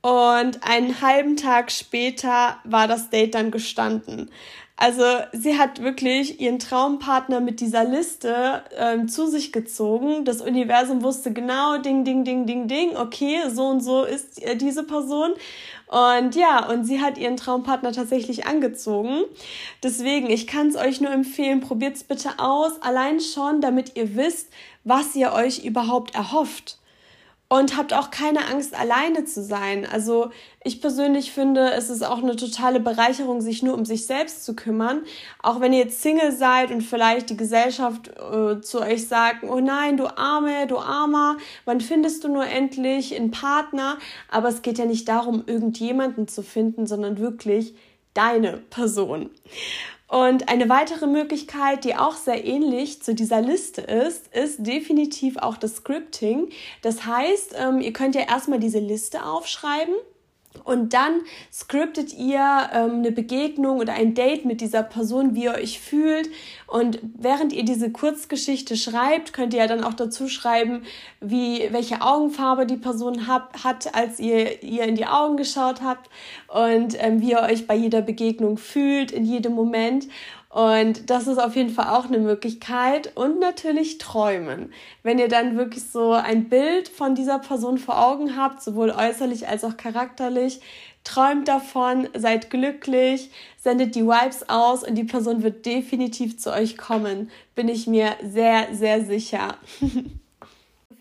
Und 0.01 0.63
einen 0.63 1.01
halben 1.01 1.37
Tag 1.37 1.71
später 1.71 2.57
war 2.65 2.87
das 2.87 3.09
Date 3.09 3.35
dann 3.35 3.51
gestanden. 3.51 4.29
Also 4.83 5.05
sie 5.31 5.57
hat 5.57 5.81
wirklich 5.81 6.41
ihren 6.41 6.59
Traumpartner 6.59 7.39
mit 7.39 7.61
dieser 7.61 7.85
Liste 7.85 8.63
ähm, 8.75 9.07
zu 9.07 9.27
sich 9.27 9.53
gezogen. 9.53 10.25
Das 10.25 10.41
Universum 10.41 11.03
wusste 11.03 11.31
genau, 11.31 11.77
ding, 11.77 12.03
ding, 12.03 12.25
ding, 12.25 12.45
ding, 12.45 12.67
ding, 12.67 12.97
okay, 12.97 13.43
so 13.49 13.67
und 13.67 13.79
so 13.79 14.03
ist 14.03 14.43
äh, 14.43 14.57
diese 14.57 14.83
Person. 14.83 15.35
Und 15.87 16.35
ja, 16.35 16.69
und 16.69 16.83
sie 16.83 16.99
hat 16.99 17.17
ihren 17.17 17.37
Traumpartner 17.37 17.93
tatsächlich 17.93 18.45
angezogen. 18.45 19.21
Deswegen, 19.81 20.29
ich 20.29 20.47
kann 20.47 20.67
es 20.67 20.75
euch 20.75 20.99
nur 20.99 21.11
empfehlen, 21.11 21.61
probiert 21.61 21.95
es 21.95 22.03
bitte 22.03 22.39
aus, 22.39 22.81
allein 22.81 23.21
schon, 23.21 23.61
damit 23.61 23.95
ihr 23.95 24.17
wisst, 24.17 24.49
was 24.83 25.15
ihr 25.15 25.31
euch 25.31 25.63
überhaupt 25.63 26.13
erhofft 26.13 26.77
und 27.53 27.77
habt 27.77 27.93
auch 27.93 28.09
keine 28.09 28.47
Angst, 28.47 28.73
alleine 28.73 29.25
zu 29.25 29.43
sein. 29.43 29.85
Also 29.85 30.31
ich 30.63 30.81
persönlich 30.81 31.31
finde, 31.31 31.69
es 31.73 31.91
ist 31.91 32.01
auch 32.01 32.17
eine 32.17 32.35
totale 32.35 32.79
Bereicherung, 32.79 33.41
sich 33.41 33.61
nur 33.61 33.75
um 33.75 33.85
sich 33.85 34.07
selbst 34.07 34.43
zu 34.43 34.55
kümmern. 34.55 35.03
Auch 35.43 35.61
wenn 35.61 35.71
ihr 35.71 35.83
jetzt 35.83 36.01
Single 36.01 36.31
seid 36.31 36.71
und 36.71 36.81
vielleicht 36.81 37.29
die 37.29 37.37
Gesellschaft 37.37 38.07
äh, 38.07 38.59
zu 38.59 38.81
euch 38.81 39.07
sagt, 39.07 39.43
oh 39.43 39.59
nein, 39.59 39.97
du 39.97 40.07
Arme, 40.17 40.65
du 40.65 40.79
Armer, 40.79 41.37
wann 41.65 41.79
findest 41.79 42.23
du 42.23 42.27
nur 42.27 42.47
endlich 42.47 43.15
einen 43.15 43.29
Partner? 43.29 43.99
Aber 44.31 44.49
es 44.49 44.63
geht 44.63 44.79
ja 44.79 44.85
nicht 44.85 45.07
darum, 45.07 45.43
irgendjemanden 45.45 46.27
zu 46.27 46.41
finden, 46.41 46.87
sondern 46.87 47.19
wirklich 47.19 47.75
deine 48.15 48.63
Person. 48.71 49.29
Und 50.13 50.47
eine 50.47 50.69
weitere 50.69 51.07
Möglichkeit, 51.07 51.85
die 51.85 51.95
auch 51.95 52.15
sehr 52.15 52.45
ähnlich 52.45 53.01
zu 53.01 53.15
dieser 53.15 53.41
Liste 53.41 53.81
ist, 53.81 54.27
ist 54.27 54.57
definitiv 54.59 55.37
auch 55.37 55.57
das 55.57 55.77
Scripting. 55.77 56.49
Das 56.83 57.07
heißt, 57.07 57.55
ähm, 57.57 57.81
ihr 57.81 57.93
könnt 57.93 58.13
ja 58.13 58.21
erstmal 58.21 58.59
diese 58.59 58.77
Liste 58.77 59.25
aufschreiben 59.25 59.95
und 60.63 60.93
dann 60.93 61.21
scriptet 61.51 62.13
ihr 62.13 62.69
ähm, 62.73 62.99
eine 62.99 63.11
Begegnung 63.11 63.79
oder 63.79 63.93
ein 63.93 64.13
Date 64.13 64.45
mit 64.45 64.61
dieser 64.61 64.83
Person, 64.83 65.35
wie 65.35 65.45
ihr 65.45 65.55
euch 65.55 65.79
fühlt. 65.79 66.29
Und 66.67 66.99
während 67.17 67.53
ihr 67.53 67.65
diese 67.65 67.91
Kurzgeschichte 67.91 68.77
schreibt, 68.77 69.33
könnt 69.33 69.53
ihr 69.53 69.59
ja 69.59 69.67
dann 69.67 69.83
auch 69.83 69.93
dazu 69.93 70.27
schreiben, 70.27 70.83
wie, 71.19 71.67
welche 71.71 72.01
Augenfarbe 72.01 72.65
die 72.65 72.77
Person 72.77 73.27
hab, 73.27 73.63
hat, 73.63 73.93
als 73.93 74.19
ihr 74.19 74.63
ihr 74.63 74.83
in 74.83 74.95
die 74.95 75.05
Augen 75.05 75.37
geschaut 75.37 75.81
habt 75.81 76.09
und 76.47 76.95
ähm, 76.99 77.21
wie 77.21 77.31
ihr 77.31 77.41
euch 77.41 77.67
bei 77.67 77.75
jeder 77.75 78.01
Begegnung 78.01 78.57
fühlt, 78.57 79.11
in 79.11 79.25
jedem 79.25 79.53
Moment. 79.53 80.07
Und 80.53 81.09
das 81.09 81.25
ist 81.25 81.39
auf 81.39 81.55
jeden 81.55 81.71
Fall 81.71 81.87
auch 81.97 82.05
eine 82.05 82.19
Möglichkeit. 82.19 83.17
Und 83.17 83.39
natürlich 83.39 83.97
träumen. 83.97 84.71
Wenn 85.01 85.17
ihr 85.17 85.27
dann 85.27 85.57
wirklich 85.57 85.83
so 85.89 86.11
ein 86.11 86.47
Bild 86.47 86.89
von 86.89 87.15
dieser 87.15 87.39
Person 87.39 87.79
vor 87.79 87.99
Augen 87.99 88.37
habt, 88.37 88.61
sowohl 88.61 88.91
äußerlich 88.91 89.47
als 89.47 89.63
auch 89.63 89.77
charakterlich, 89.77 90.61
träumt 91.03 91.47
davon, 91.47 92.07
seid 92.15 92.51
glücklich, 92.51 93.31
sendet 93.57 93.95
die 93.95 94.05
Vibes 94.05 94.47
aus 94.47 94.83
und 94.83 94.93
die 94.93 95.05
Person 95.05 95.41
wird 95.41 95.65
definitiv 95.65 96.37
zu 96.37 96.53
euch 96.53 96.77
kommen. 96.77 97.31
Bin 97.55 97.67
ich 97.67 97.87
mir 97.87 98.11
sehr, 98.21 98.67
sehr 98.73 99.03
sicher. 99.03 99.57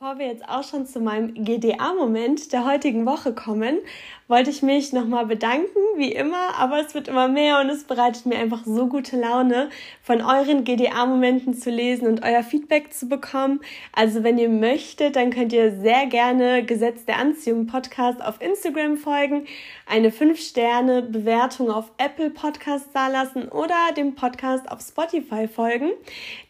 Bevor 0.02 0.18
wir 0.18 0.26
jetzt 0.26 0.48
auch 0.48 0.64
schon 0.64 0.84
zu 0.84 0.98
meinem 0.98 1.32
GDA-Moment 1.32 2.52
der 2.52 2.66
heutigen 2.66 3.06
Woche 3.06 3.32
kommen, 3.32 3.78
wollte 4.26 4.50
ich 4.50 4.60
mich 4.60 4.92
nochmal 4.92 5.26
bedanken, 5.26 5.78
wie 5.96 6.10
immer, 6.10 6.58
aber 6.58 6.80
es 6.84 6.92
wird 6.92 7.06
immer 7.06 7.28
mehr 7.28 7.60
und 7.60 7.70
es 7.70 7.84
bereitet 7.84 8.26
mir 8.26 8.36
einfach 8.38 8.64
so 8.64 8.88
gute 8.88 9.16
Laune, 9.16 9.70
von 10.02 10.20
euren 10.20 10.64
GDA-Momenten 10.64 11.54
zu 11.54 11.70
lesen 11.70 12.08
und 12.08 12.24
euer 12.24 12.42
Feedback 12.42 12.92
zu 12.92 13.08
bekommen. 13.08 13.60
Also 13.92 14.24
wenn 14.24 14.38
ihr 14.38 14.48
möchtet, 14.48 15.14
dann 15.14 15.30
könnt 15.30 15.52
ihr 15.52 15.70
sehr 15.70 16.06
gerne 16.06 16.64
Gesetz 16.64 17.04
der 17.04 17.18
Anziehung 17.18 17.68
Podcast 17.68 18.24
auf 18.24 18.40
Instagram 18.40 18.96
folgen, 18.96 19.46
eine 19.86 20.10
5-Sterne-Bewertung 20.10 21.70
auf 21.70 21.92
Apple 21.98 22.30
Podcast 22.30 22.86
dalassen 22.92 23.46
oder 23.50 23.76
dem 23.96 24.16
Podcast 24.16 24.68
auf 24.68 24.80
Spotify 24.80 25.46
folgen. 25.46 25.92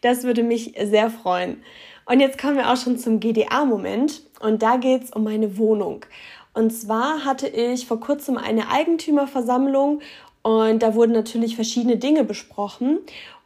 Das 0.01 0.23
würde 0.23 0.41
mich 0.41 0.73
sehr 0.81 1.11
freuen. 1.11 1.61
Und 2.05 2.19
jetzt 2.19 2.37
kommen 2.37 2.57
wir 2.57 2.71
auch 2.71 2.77
schon 2.77 2.97
zum 2.97 3.19
GDA-Moment 3.19 4.23
und 4.41 4.61
da 4.61 4.77
geht 4.77 5.03
es 5.03 5.11
um 5.11 5.23
meine 5.23 5.57
Wohnung. 5.57 6.05
Und 6.53 6.71
zwar 6.71 7.25
hatte 7.25 7.47
ich 7.47 7.87
vor 7.87 7.99
kurzem 7.99 8.37
eine 8.37 8.69
Eigentümerversammlung 8.69 10.01
und 10.41 10.83
da 10.83 10.93
wurden 10.93 11.13
natürlich 11.13 11.55
verschiedene 11.55 11.97
Dinge 11.97 12.23
besprochen. 12.23 12.99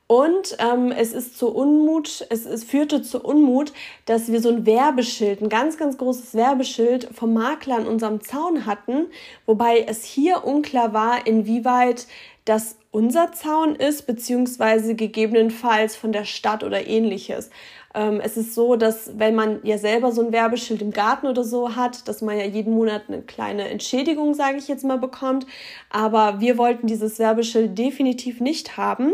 Und 0.07 0.55
ähm, 0.59 0.93
es 0.93 1.11
ist 1.11 1.37
zu 1.37 1.53
Unmut, 1.53 2.25
es, 2.29 2.45
es 2.45 2.63
führte 2.63 3.01
zu 3.01 3.21
Unmut, 3.21 3.73
dass 4.05 4.31
wir 4.31 4.39
so 4.41 4.49
ein 4.49 4.65
Werbeschild, 4.65 5.41
ein 5.41 5.49
ganz, 5.49 5.77
ganz 5.77 5.97
großes 5.97 6.33
Werbeschild 6.33 7.09
vom 7.13 7.33
Makler 7.33 7.75
an 7.75 7.87
unserem 7.87 8.21
Zaun 8.21 8.65
hatten, 8.65 9.07
wobei 9.45 9.81
es 9.85 10.05
hier 10.05 10.45
unklar 10.45 10.93
war, 10.93 11.27
inwieweit 11.27 12.07
das 12.45 12.77
unser 12.91 13.33
Zaun 13.33 13.75
ist, 13.75 14.07
beziehungsweise 14.07 14.95
gegebenenfalls 14.95 15.97
von 15.97 16.13
der 16.13 16.23
Stadt 16.23 16.63
oder 16.63 16.87
ähnliches. 16.87 17.49
Ähm, 17.97 18.21
es 18.23 18.37
ist 18.37 18.53
so, 18.53 18.75
dass 18.75 19.17
wenn 19.17 19.33
man 19.33 19.59
ja 19.63 19.79
selber 19.79 20.11
so 20.11 20.21
ein 20.21 20.31
Werbeschild 20.31 20.83
im 20.83 20.91
Garten 20.91 21.25
oder 21.25 21.43
so 21.43 21.75
hat, 21.75 22.07
dass 22.07 22.21
man 22.21 22.37
ja 22.37 22.45
jeden 22.45 22.75
Monat 22.75 23.05
eine 23.07 23.23
kleine 23.23 23.67
Entschädigung, 23.69 24.35
sage 24.35 24.57
ich 24.57 24.67
jetzt 24.67 24.85
mal, 24.85 24.99
bekommt. 24.99 25.47
Aber 25.89 26.39
wir 26.39 26.59
wollten 26.59 26.85
dieses 26.85 27.17
Werbeschild 27.17 27.75
definitiv 27.75 28.39
nicht 28.39 28.77
haben. 28.77 29.13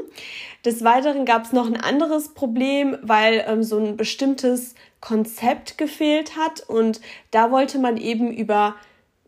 Des 0.65 0.83
Weiteren 0.83 1.23
gab 1.23 1.45
es 1.45 1.53
noch 1.53 1.67
ein 1.67 1.79
anderes 1.79 2.33
Problem, 2.33 2.97
weil 3.01 3.45
ähm, 3.47 3.63
so 3.63 3.77
ein 3.77 3.95
bestimmtes 3.95 4.75
Konzept 4.99 5.77
gefehlt 5.77 6.35
hat 6.35 6.61
und 6.67 6.99
da 7.31 7.51
wollte 7.51 7.79
man 7.79 7.97
eben 7.97 8.31
über 8.31 8.75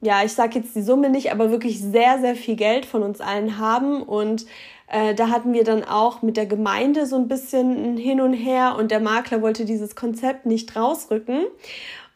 ja, 0.01 0.23
ich 0.23 0.33
sage 0.33 0.59
jetzt 0.59 0.75
die 0.75 0.81
Summe 0.81 1.09
nicht, 1.09 1.31
aber 1.31 1.49
wirklich 1.49 1.81
sehr, 1.81 2.19
sehr 2.19 2.35
viel 2.35 2.55
Geld 2.55 2.85
von 2.85 3.01
uns 3.01 3.21
allen 3.21 3.57
haben. 3.57 4.03
Und 4.03 4.45
äh, 4.87 5.15
da 5.15 5.29
hatten 5.29 5.53
wir 5.53 5.63
dann 5.63 5.83
auch 5.83 6.21
mit 6.21 6.37
der 6.37 6.45
Gemeinde 6.45 7.05
so 7.05 7.15
ein 7.15 7.27
bisschen 7.27 7.97
hin 7.97 8.21
und 8.21 8.33
her 8.33 8.75
und 8.77 8.91
der 8.91 8.99
Makler 8.99 9.41
wollte 9.41 9.65
dieses 9.65 9.95
Konzept 9.95 10.45
nicht 10.45 10.75
rausrücken. 10.75 11.45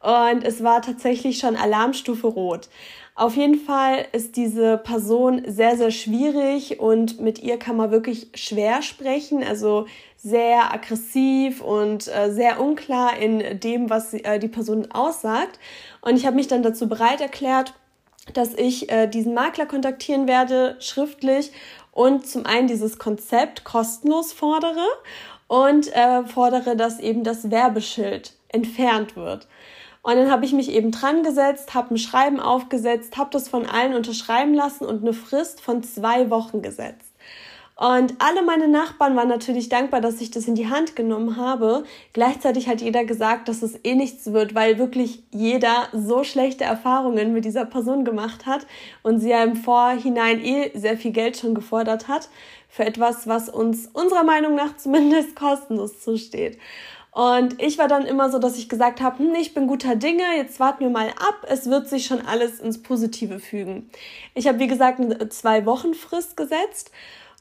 Und 0.01 0.43
es 0.45 0.63
war 0.63 0.81
tatsächlich 0.81 1.39
schon 1.39 1.55
Alarmstufe 1.57 2.27
Rot. 2.27 2.69
Auf 3.15 3.35
jeden 3.35 3.59
Fall 3.59 4.05
ist 4.13 4.37
diese 4.37 4.77
Person 4.77 5.41
sehr, 5.45 5.75
sehr 5.75 5.91
schwierig 5.91 6.79
und 6.79 7.19
mit 7.19 7.39
ihr 7.39 7.59
kann 7.59 7.75
man 7.75 7.91
wirklich 7.91 8.29
schwer 8.33 8.81
sprechen. 8.81 9.43
Also 9.43 9.87
sehr 10.15 10.73
aggressiv 10.73 11.61
und 11.61 12.07
äh, 12.07 12.31
sehr 12.31 12.61
unklar 12.61 13.17
in 13.17 13.59
dem, 13.59 13.89
was 13.89 14.13
äh, 14.13 14.39
die 14.39 14.47
Person 14.47 14.89
aussagt. 14.91 15.59
Und 15.99 16.15
ich 16.15 16.25
habe 16.25 16.37
mich 16.37 16.47
dann 16.47 16.63
dazu 16.63 16.87
bereit 16.87 17.19
erklärt, 17.19 17.73
dass 18.33 18.53
ich 18.53 18.91
äh, 18.91 19.07
diesen 19.07 19.33
Makler 19.33 19.65
kontaktieren 19.65 20.27
werde, 20.27 20.75
schriftlich 20.79 21.51
und 21.91 22.27
zum 22.27 22.45
einen 22.45 22.67
dieses 22.67 22.99
Konzept 22.99 23.63
kostenlos 23.63 24.33
fordere 24.33 24.85
und 25.47 25.93
äh, 25.93 26.23
fordere, 26.23 26.75
dass 26.75 26.99
eben 26.99 27.23
das 27.23 27.51
Werbeschild 27.51 28.33
entfernt 28.49 29.15
wird. 29.15 29.47
Und 30.01 30.15
dann 30.15 30.31
habe 30.31 30.45
ich 30.45 30.53
mich 30.53 30.71
eben 30.71 30.91
dran 30.91 31.23
gesetzt, 31.23 31.73
habe 31.73 31.93
ein 31.93 31.97
Schreiben 31.97 32.39
aufgesetzt, 32.39 33.17
habe 33.17 33.31
das 33.31 33.49
von 33.49 33.65
allen 33.65 33.93
unterschreiben 33.93 34.53
lassen 34.53 34.85
und 34.85 35.01
eine 35.01 35.13
Frist 35.13 35.59
von 35.61 35.83
zwei 35.83 36.29
Wochen 36.29 36.61
gesetzt. 36.61 37.08
Und 37.79 38.15
alle 38.19 38.43
meine 38.43 38.67
Nachbarn 38.67 39.15
waren 39.15 39.29
natürlich 39.29 39.69
dankbar, 39.69 40.01
dass 40.01 40.19
ich 40.19 40.31
das 40.31 40.49
in 40.49 40.55
die 40.55 40.67
Hand 40.67 40.97
genommen 40.97 41.37
habe. 41.37 41.85
Gleichzeitig 42.11 42.67
hat 42.67 42.81
jeder 42.81 43.05
gesagt, 43.05 43.47
dass 43.47 43.61
es 43.61 43.79
eh 43.85 43.95
nichts 43.95 44.33
wird, 44.33 44.53
weil 44.53 44.77
wirklich 44.77 45.23
jeder 45.31 45.87
so 45.93 46.25
schlechte 46.25 46.65
Erfahrungen 46.65 47.31
mit 47.31 47.45
dieser 47.45 47.63
Person 47.63 48.03
gemacht 48.03 48.45
hat 48.45 48.67
und 49.01 49.19
sie 49.19 49.29
ja 49.29 49.45
im 49.45 49.55
Vorhinein 49.55 50.43
eh 50.43 50.77
sehr 50.77 50.97
viel 50.97 51.11
Geld 51.11 51.37
schon 51.37 51.55
gefordert 51.55 52.09
hat 52.09 52.27
für 52.67 52.83
etwas, 52.83 53.27
was 53.27 53.47
uns 53.47 53.87
unserer 53.93 54.25
Meinung 54.25 54.55
nach 54.55 54.75
zumindest 54.75 55.33
kostenlos 55.37 56.01
zusteht. 56.01 56.57
Und 57.11 57.61
ich 57.61 57.77
war 57.77 57.87
dann 57.87 58.05
immer 58.05 58.29
so, 58.29 58.39
dass 58.39 58.57
ich 58.57 58.67
gesagt 58.67 58.99
habe, 58.99 59.19
hm, 59.19 59.35
ich 59.35 59.53
bin 59.53 59.67
guter 59.67 59.95
Dinge, 59.95 60.23
jetzt 60.35 60.59
warten 60.59 60.81
wir 60.81 60.89
mal 60.89 61.11
ab, 61.11 61.47
es 61.47 61.69
wird 61.69 61.87
sich 61.87 62.05
schon 62.05 62.25
alles 62.25 62.59
ins 62.59 62.83
Positive 62.83 63.39
fügen. 63.39 63.89
Ich 64.33 64.49
habe, 64.49 64.59
wie 64.59 64.67
gesagt, 64.67 64.99
eine 64.99 65.29
zwei 65.29 65.65
Wochen 65.65 65.93
Frist 65.93 66.35
gesetzt 66.35 66.91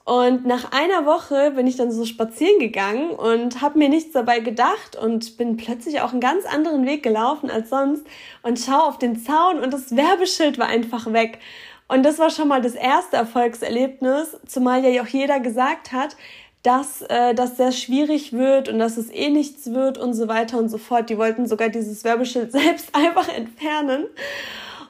und 0.09 0.47
nach 0.47 0.73
einer 0.73 1.05
Woche 1.05 1.51
bin 1.51 1.67
ich 1.67 1.77
dann 1.77 1.93
so 1.93 2.07
spazieren 2.07 2.59
gegangen 2.59 3.11
und 3.11 3.61
habe 3.61 3.79
mir 3.79 3.91
nichts 3.91 4.13
dabei 4.13 4.41
gedacht 4.41 4.97
und 4.97 5.37
bin 5.37 5.59
plötzlich 5.59 6.01
auch 6.01 6.13
einen 6.13 6.23
ganz 6.23 6.47
anderen 6.47 6.87
Weg 6.87 7.03
gelaufen 7.03 7.51
als 7.51 7.69
sonst 7.69 8.07
und 8.41 8.59
schaue 8.59 8.85
auf 8.85 8.97
den 8.97 9.23
Zaun 9.23 9.59
und 9.59 9.71
das 9.71 9.95
Werbeschild 9.95 10.57
war 10.57 10.67
einfach 10.67 11.13
weg. 11.13 11.41
Und 11.89 12.05
das 12.05 12.19
war 12.19 12.31
schon 12.31 12.49
mal 12.49 12.63
das 12.63 12.75
erste 12.75 13.17
Erfolgserlebnis, 13.19 14.39
zumal 14.47 14.83
ja 14.83 15.03
auch 15.03 15.07
jeder 15.07 15.41
gesagt 15.41 15.93
hat, 15.93 16.17
dass 16.63 17.03
äh, 17.03 17.35
das 17.35 17.59
sehr 17.59 17.73
schwierig 17.73 18.33
wird 18.33 18.71
und 18.71 18.79
dass 18.79 18.97
es 18.97 19.13
eh 19.13 19.29
nichts 19.29 19.75
wird 19.75 19.99
und 19.99 20.15
so 20.15 20.27
weiter 20.27 20.57
und 20.57 20.71
so 20.71 20.79
fort. 20.79 21.11
Die 21.11 21.19
wollten 21.19 21.47
sogar 21.47 21.69
dieses 21.69 22.03
Werbeschild 22.05 22.51
selbst 22.61 22.95
einfach 22.95 23.29
entfernen. 23.29 24.07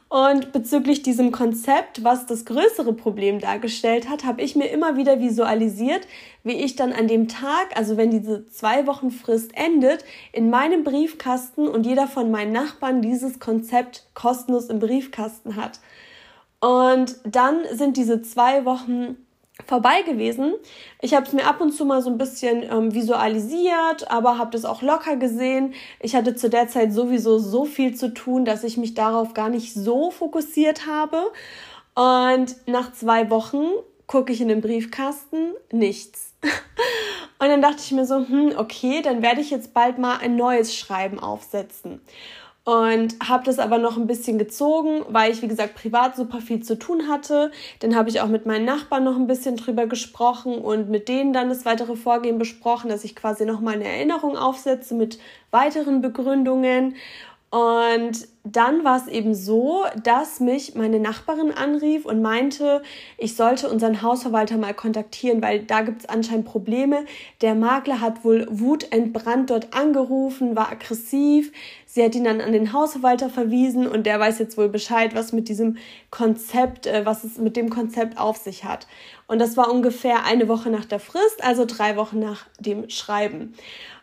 Und 0.08 0.52
bezüglich 0.52 1.02
diesem 1.02 1.32
Konzept, 1.32 2.02
was 2.02 2.24
das 2.24 2.46
größere 2.46 2.94
Problem 2.94 3.40
dargestellt 3.40 4.08
hat, 4.08 4.24
habe 4.24 4.40
ich 4.40 4.56
mir 4.56 4.68
immer 4.68 4.96
wieder 4.96 5.20
visualisiert, 5.20 6.06
wie 6.44 6.54
ich 6.54 6.76
dann 6.76 6.94
an 6.94 7.08
dem 7.08 7.28
Tag, 7.28 7.76
also 7.76 7.98
wenn 7.98 8.10
diese 8.10 8.46
zwei 8.46 8.86
Wochen 8.86 9.10
Frist 9.10 9.50
endet, 9.54 10.04
in 10.32 10.48
meinem 10.48 10.82
Briefkasten 10.82 11.68
und 11.68 11.84
jeder 11.84 12.08
von 12.08 12.30
meinen 12.30 12.52
Nachbarn 12.52 13.02
dieses 13.02 13.38
Konzept 13.38 14.06
kostenlos 14.14 14.70
im 14.70 14.78
Briefkasten 14.78 15.56
hat. 15.56 15.78
Und 16.60 17.16
dann 17.24 17.58
sind 17.72 17.98
diese 17.98 18.22
zwei 18.22 18.64
Wochen 18.64 19.16
vorbei 19.68 20.00
gewesen. 20.02 20.54
Ich 21.02 21.14
habe 21.14 21.26
es 21.26 21.34
mir 21.34 21.44
ab 21.44 21.60
und 21.60 21.72
zu 21.72 21.84
mal 21.84 22.00
so 22.00 22.08
ein 22.08 22.16
bisschen 22.16 22.62
ähm, 22.62 22.94
visualisiert, 22.94 24.10
aber 24.10 24.38
habe 24.38 24.50
das 24.50 24.64
auch 24.64 24.80
locker 24.80 25.16
gesehen. 25.16 25.74
Ich 26.00 26.16
hatte 26.16 26.34
zu 26.34 26.48
der 26.48 26.68
Zeit 26.68 26.92
sowieso 26.92 27.38
so 27.38 27.66
viel 27.66 27.94
zu 27.94 28.14
tun, 28.14 28.46
dass 28.46 28.64
ich 28.64 28.78
mich 28.78 28.94
darauf 28.94 29.34
gar 29.34 29.50
nicht 29.50 29.74
so 29.74 30.10
fokussiert 30.10 30.86
habe. 30.86 31.22
Und 31.94 32.56
nach 32.66 32.92
zwei 32.92 33.28
Wochen 33.28 33.66
gucke 34.06 34.32
ich 34.32 34.40
in 34.40 34.48
den 34.48 34.62
Briefkasten, 34.62 35.52
nichts. 35.70 36.32
Und 37.40 37.48
dann 37.48 37.60
dachte 37.60 37.82
ich 37.84 37.92
mir 37.92 38.06
so, 38.06 38.16
hm, 38.16 38.54
okay, 38.56 39.02
dann 39.02 39.22
werde 39.22 39.42
ich 39.42 39.50
jetzt 39.50 39.74
bald 39.74 39.98
mal 39.98 40.16
ein 40.16 40.34
neues 40.34 40.74
Schreiben 40.74 41.20
aufsetzen 41.20 42.00
und 42.68 43.16
habe 43.26 43.44
das 43.44 43.58
aber 43.58 43.78
noch 43.78 43.96
ein 43.96 44.06
bisschen 44.06 44.36
gezogen, 44.36 45.02
weil 45.08 45.32
ich, 45.32 45.40
wie 45.40 45.48
gesagt, 45.48 45.74
privat 45.74 46.16
super 46.16 46.42
viel 46.42 46.62
zu 46.62 46.78
tun 46.78 47.08
hatte. 47.08 47.50
Dann 47.80 47.96
habe 47.96 48.10
ich 48.10 48.20
auch 48.20 48.26
mit 48.26 48.44
meinen 48.44 48.66
Nachbarn 48.66 49.04
noch 49.04 49.16
ein 49.16 49.26
bisschen 49.26 49.56
drüber 49.56 49.86
gesprochen 49.86 50.58
und 50.58 50.90
mit 50.90 51.08
denen 51.08 51.32
dann 51.32 51.48
das 51.48 51.64
weitere 51.64 51.96
Vorgehen 51.96 52.36
besprochen, 52.36 52.90
dass 52.90 53.04
ich 53.04 53.16
quasi 53.16 53.46
nochmal 53.46 53.76
eine 53.76 53.88
Erinnerung 53.88 54.36
aufsetze 54.36 54.94
mit 54.94 55.18
weiteren 55.50 56.02
Begründungen. 56.02 56.94
Und 57.50 58.28
dann 58.44 58.84
war 58.84 58.98
es 58.98 59.06
eben 59.06 59.34
so, 59.34 59.84
dass 60.04 60.38
mich 60.38 60.74
meine 60.74 61.00
Nachbarin 61.00 61.50
anrief 61.50 62.04
und 62.04 62.20
meinte, 62.20 62.82
ich 63.16 63.36
sollte 63.36 63.70
unseren 63.70 64.02
Hausverwalter 64.02 64.58
mal 64.58 64.74
kontaktieren, 64.74 65.40
weil 65.40 65.60
da 65.60 65.80
gibt 65.80 66.02
es 66.02 66.08
anscheinend 66.10 66.44
Probleme. 66.44 67.06
Der 67.40 67.54
Makler 67.54 68.02
hat 68.02 68.22
wohl 68.22 68.46
wutentbrannt 68.50 69.48
dort 69.48 69.72
angerufen, 69.72 70.56
war 70.56 70.70
aggressiv. 70.70 71.50
Sie 71.98 72.04
hat 72.04 72.14
ihn 72.14 72.22
dann 72.22 72.40
an 72.40 72.52
den 72.52 72.72
Hausverwalter 72.72 73.28
verwiesen 73.28 73.88
und 73.88 74.06
der 74.06 74.20
weiß 74.20 74.38
jetzt 74.38 74.56
wohl 74.56 74.68
Bescheid, 74.68 75.16
was 75.16 75.32
mit 75.32 75.48
diesem 75.48 75.78
Konzept, 76.12 76.86
äh, 76.86 77.04
was 77.04 77.24
es 77.24 77.38
mit 77.38 77.56
dem 77.56 77.70
Konzept 77.70 78.18
auf 78.18 78.36
sich 78.36 78.62
hat. 78.62 78.86
Und 79.26 79.40
das 79.40 79.56
war 79.56 79.68
ungefähr 79.68 80.24
eine 80.24 80.46
Woche 80.46 80.70
nach 80.70 80.84
der 80.84 81.00
Frist, 81.00 81.42
also 81.42 81.64
drei 81.64 81.96
Wochen 81.96 82.20
nach 82.20 82.46
dem 82.60 82.88
Schreiben. 82.88 83.54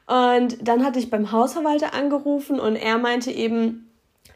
Und 0.07 0.57
dann 0.67 0.83
hatte 0.83 0.99
ich 0.99 1.09
beim 1.09 1.31
Hausverwalter 1.31 1.93
angerufen 1.93 2.59
und 2.59 2.75
er 2.75 2.97
meinte 2.97 3.31
eben, 3.31 3.89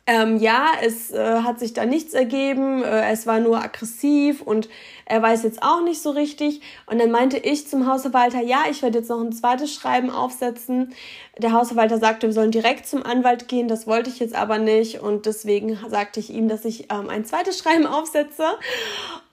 ähm, 0.09 0.37
ja, 0.37 0.71
es 0.81 1.11
äh, 1.11 1.41
hat 1.43 1.59
sich 1.59 1.73
da 1.73 1.85
nichts 1.85 2.15
ergeben, 2.15 2.83
äh, 2.83 3.11
es 3.11 3.27
war 3.27 3.39
nur 3.39 3.61
aggressiv 3.61 4.41
und 4.41 4.67
er 5.05 5.21
weiß 5.21 5.43
jetzt 5.43 5.61
auch 5.61 5.83
nicht 5.83 6.01
so 6.01 6.09
richtig. 6.09 6.61
Und 6.87 6.99
dann 6.99 7.11
meinte 7.11 7.37
ich 7.37 7.67
zum 7.67 7.85
Hausverwalter, 7.85 8.41
ja, 8.41 8.63
ich 8.71 8.81
werde 8.81 8.97
jetzt 8.97 9.09
noch 9.09 9.21
ein 9.21 9.31
zweites 9.31 9.71
Schreiben 9.71 10.09
aufsetzen. 10.09 10.95
Der 11.37 11.53
Hausverwalter 11.53 11.99
sagte, 11.99 12.25
wir 12.25 12.33
sollen 12.33 12.49
direkt 12.49 12.87
zum 12.87 13.03
Anwalt 13.03 13.47
gehen, 13.47 13.67
das 13.67 13.85
wollte 13.85 14.09
ich 14.09 14.17
jetzt 14.17 14.33
aber 14.33 14.57
nicht 14.57 14.99
und 14.99 15.27
deswegen 15.27 15.77
sagte 15.87 16.19
ich 16.19 16.31
ihm, 16.31 16.49
dass 16.49 16.65
ich 16.65 16.91
ähm, 16.91 17.07
ein 17.09 17.23
zweites 17.23 17.59
Schreiben 17.59 17.85
aufsetze. 17.85 18.45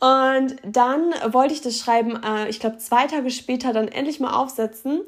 Und 0.01 0.57
dann 0.63 1.15
wollte 1.33 1.55
ich 1.55 1.63
das 1.63 1.79
Schreiben, 1.79 2.23
äh, 2.23 2.51
ich 2.51 2.61
glaube, 2.61 2.77
zwei 2.77 3.07
Tage 3.07 3.31
später 3.31 3.73
dann 3.73 3.89
endlich 3.89 4.21
mal 4.21 4.35
aufsetzen. 4.35 5.01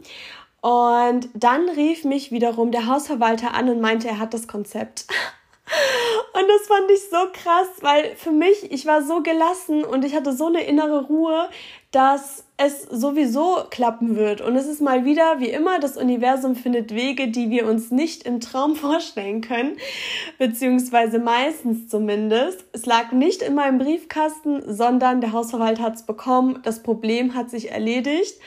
Und 0.62 1.28
dann 1.34 1.68
rief 1.68 2.04
mich 2.04 2.32
wiederum 2.32 2.72
der 2.72 2.86
Hausverwalter 2.86 3.52
an 3.52 3.68
und 3.68 3.82
meinte, 3.82 4.08
er 4.08 4.18
hat 4.18 4.32
das 4.32 4.48
Konzept. 4.48 5.04
Und 6.32 6.48
das 6.48 6.66
fand 6.66 6.90
ich 6.90 7.02
so 7.10 7.16
krass, 7.32 7.68
weil 7.80 8.14
für 8.16 8.30
mich, 8.30 8.70
ich 8.70 8.86
war 8.86 9.02
so 9.02 9.22
gelassen 9.22 9.84
und 9.84 10.04
ich 10.04 10.14
hatte 10.14 10.32
so 10.32 10.46
eine 10.46 10.62
innere 10.62 11.06
Ruhe, 11.06 11.48
dass 11.90 12.44
es 12.58 12.82
sowieso 12.82 13.64
klappen 13.70 14.16
wird. 14.16 14.40
Und 14.40 14.56
es 14.56 14.66
ist 14.66 14.80
mal 14.80 15.04
wieder, 15.04 15.40
wie 15.40 15.48
immer, 15.48 15.78
das 15.78 15.96
Universum 15.96 16.54
findet 16.54 16.94
Wege, 16.94 17.28
die 17.28 17.50
wir 17.50 17.66
uns 17.66 17.90
nicht 17.90 18.24
im 18.24 18.40
Traum 18.40 18.76
vorstellen 18.76 19.40
können, 19.40 19.76
beziehungsweise 20.38 21.18
meistens 21.18 21.88
zumindest. 21.88 22.64
Es 22.72 22.84
lag 22.84 23.12
nicht 23.12 23.42
in 23.42 23.54
meinem 23.54 23.78
Briefkasten, 23.78 24.62
sondern 24.66 25.20
der 25.20 25.32
Hausverwalter 25.32 25.82
hat 25.82 25.94
es 25.94 26.02
bekommen, 26.04 26.60
das 26.62 26.82
Problem 26.82 27.34
hat 27.34 27.50
sich 27.50 27.70
erledigt. 27.70 28.38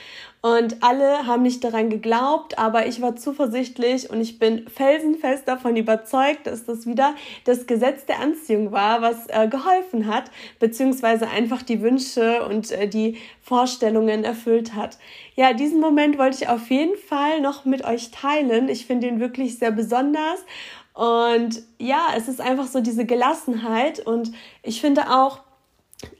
Und 0.41 0.81
alle 0.81 1.27
haben 1.27 1.43
nicht 1.43 1.63
daran 1.63 1.91
geglaubt, 1.91 2.57
aber 2.57 2.87
ich 2.87 2.99
war 2.99 3.15
zuversichtlich 3.15 4.09
und 4.09 4.19
ich 4.19 4.39
bin 4.39 4.67
felsenfest 4.67 5.47
davon 5.47 5.75
überzeugt, 5.75 6.47
dass 6.47 6.65
das 6.65 6.87
wieder 6.87 7.13
das 7.45 7.67
Gesetz 7.67 8.07
der 8.07 8.19
Anziehung 8.19 8.71
war, 8.71 9.03
was 9.03 9.27
äh, 9.27 9.47
geholfen 9.47 10.07
hat, 10.07 10.31
beziehungsweise 10.59 11.29
einfach 11.29 11.61
die 11.61 11.81
Wünsche 11.81 12.43
und 12.43 12.71
äh, 12.71 12.87
die 12.87 13.19
Vorstellungen 13.43 14.23
erfüllt 14.23 14.73
hat. 14.73 14.97
Ja, 15.35 15.53
diesen 15.53 15.79
Moment 15.79 16.17
wollte 16.17 16.37
ich 16.43 16.49
auf 16.49 16.71
jeden 16.71 16.97
Fall 16.97 17.39
noch 17.41 17.65
mit 17.65 17.85
euch 17.85 18.09
teilen. 18.09 18.67
Ich 18.67 18.87
finde 18.87 19.07
ihn 19.07 19.19
wirklich 19.19 19.59
sehr 19.59 19.71
besonders. 19.71 20.43
Und 20.95 21.61
ja, 21.77 22.07
es 22.17 22.27
ist 22.27 22.41
einfach 22.41 22.65
so 22.65 22.81
diese 22.81 23.05
Gelassenheit 23.05 23.99
und 23.99 24.31
ich 24.63 24.81
finde 24.81 25.11
auch, 25.11 25.41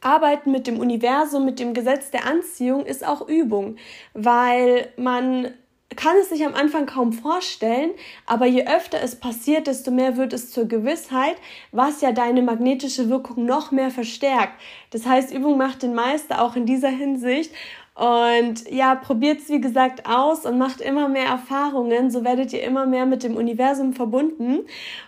Arbeiten 0.01 0.51
mit 0.51 0.67
dem 0.67 0.79
Universum, 0.79 1.45
mit 1.45 1.59
dem 1.59 1.73
Gesetz 1.73 2.11
der 2.11 2.25
Anziehung 2.25 2.85
ist 2.85 3.05
auch 3.05 3.27
Übung, 3.27 3.77
weil 4.13 4.89
man 4.97 5.53
kann 5.95 6.15
es 6.21 6.29
sich 6.29 6.45
am 6.45 6.53
Anfang 6.53 6.85
kaum 6.85 7.11
vorstellen, 7.11 7.91
aber 8.25 8.45
je 8.45 8.65
öfter 8.65 9.01
es 9.01 9.19
passiert, 9.19 9.67
desto 9.67 9.91
mehr 9.91 10.15
wird 10.15 10.33
es 10.33 10.51
zur 10.51 10.65
Gewissheit, 10.65 11.35
was 11.71 12.01
ja 12.01 12.11
deine 12.11 12.41
magnetische 12.41 13.09
Wirkung 13.09 13.45
noch 13.45 13.71
mehr 13.71 13.91
verstärkt. 13.91 14.53
Das 14.91 15.05
heißt, 15.05 15.33
Übung 15.33 15.57
macht 15.57 15.83
den 15.83 15.93
Meister 15.93 16.41
auch 16.41 16.55
in 16.55 16.65
dieser 16.65 16.89
Hinsicht 16.89 17.51
und 17.93 18.71
ja, 18.71 18.95
probiert 18.95 19.41
es 19.41 19.49
wie 19.49 19.59
gesagt 19.59 20.05
aus 20.05 20.45
und 20.45 20.57
macht 20.57 20.79
immer 20.79 21.09
mehr 21.09 21.25
Erfahrungen. 21.25 22.09
So 22.09 22.23
werdet 22.23 22.53
ihr 22.53 22.63
immer 22.63 22.85
mehr 22.85 23.05
mit 23.05 23.21
dem 23.21 23.35
Universum 23.35 23.91
verbunden. 23.91 24.61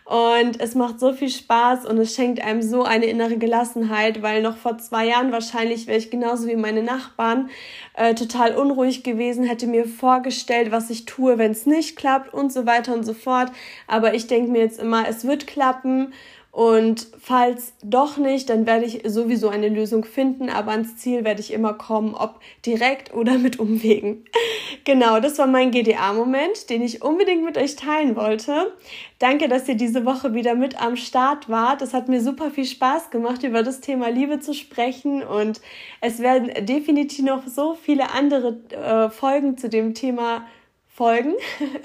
Und 0.03 0.59
es 0.59 0.75
macht 0.75 0.99
so 0.99 1.13
viel 1.13 1.29
Spaß 1.29 1.85
und 1.85 1.97
es 1.97 2.13
schenkt 2.13 2.43
einem 2.43 2.61
so 2.61 2.83
eine 2.83 3.05
innere 3.05 3.37
Gelassenheit, 3.37 4.21
weil 4.21 4.41
noch 4.41 4.57
vor 4.57 4.77
zwei 4.79 5.07
Jahren 5.07 5.31
wahrscheinlich 5.31 5.87
wäre 5.87 5.97
ich 5.97 6.11
genauso 6.11 6.45
wie 6.47 6.57
meine 6.57 6.83
Nachbarn 6.83 7.49
äh, 7.93 8.15
total 8.15 8.55
unruhig 8.55 9.03
gewesen, 9.03 9.45
hätte 9.45 9.65
mir 9.65 9.85
vorgestellt, 9.85 10.71
was 10.71 10.89
ich 10.89 11.05
tue, 11.05 11.37
wenn 11.37 11.51
es 11.51 11.65
nicht 11.65 11.95
klappt 11.95 12.33
und 12.33 12.51
so 12.51 12.65
weiter 12.65 12.93
und 12.93 13.05
so 13.05 13.13
fort. 13.13 13.51
Aber 13.87 14.13
ich 14.13 14.27
denke 14.27 14.51
mir 14.51 14.61
jetzt 14.61 14.79
immer, 14.79 15.07
es 15.07 15.25
wird 15.25 15.47
klappen. 15.47 16.13
Und 16.53 17.07
falls 17.19 17.73
doch 17.81 18.17
nicht, 18.17 18.47
dann 18.47 18.67
werde 18.67 18.85
ich 18.85 19.01
sowieso 19.07 19.49
eine 19.49 19.69
Lösung 19.69 20.05
finden, 20.05 20.51
aber 20.51 20.69
ans 20.69 20.97
Ziel 20.97 21.23
werde 21.23 21.41
ich 21.41 21.51
immer 21.51 21.73
kommen, 21.73 22.13
ob 22.13 22.39
direkt 22.63 23.11
oder 23.11 23.39
mit 23.39 23.57
Umwegen. 23.57 24.25
genau, 24.83 25.19
das 25.19 25.39
war 25.39 25.47
mein 25.47 25.71
GDA-Moment, 25.71 26.69
den 26.69 26.83
ich 26.83 27.01
unbedingt 27.01 27.43
mit 27.43 27.57
euch 27.57 27.75
teilen 27.75 28.15
wollte. 28.15 28.71
Danke, 29.17 29.47
dass 29.47 29.67
ihr 29.67 29.73
diese 29.73 30.05
Woche 30.05 30.35
wieder 30.35 30.53
mit 30.53 30.79
am 30.79 30.95
Start 30.95 31.49
wart. 31.49 31.81
Es 31.81 31.91
hat 31.95 32.07
mir 32.07 32.21
super 32.21 32.51
viel 32.51 32.65
Spaß 32.65 33.09
gemacht, 33.09 33.41
über 33.41 33.63
das 33.63 33.81
Thema 33.81 34.09
Liebe 34.09 34.39
zu 34.39 34.53
sprechen 34.53 35.23
und 35.23 35.59
es 36.01 36.19
werden 36.19 36.51
definitiv 36.67 37.25
noch 37.25 37.47
so 37.47 37.73
viele 37.73 38.11
andere 38.11 38.59
äh, 38.69 39.09
Folgen 39.09 39.57
zu 39.57 39.69
dem 39.69 39.95
Thema 39.95 40.45
folgen. 40.87 41.33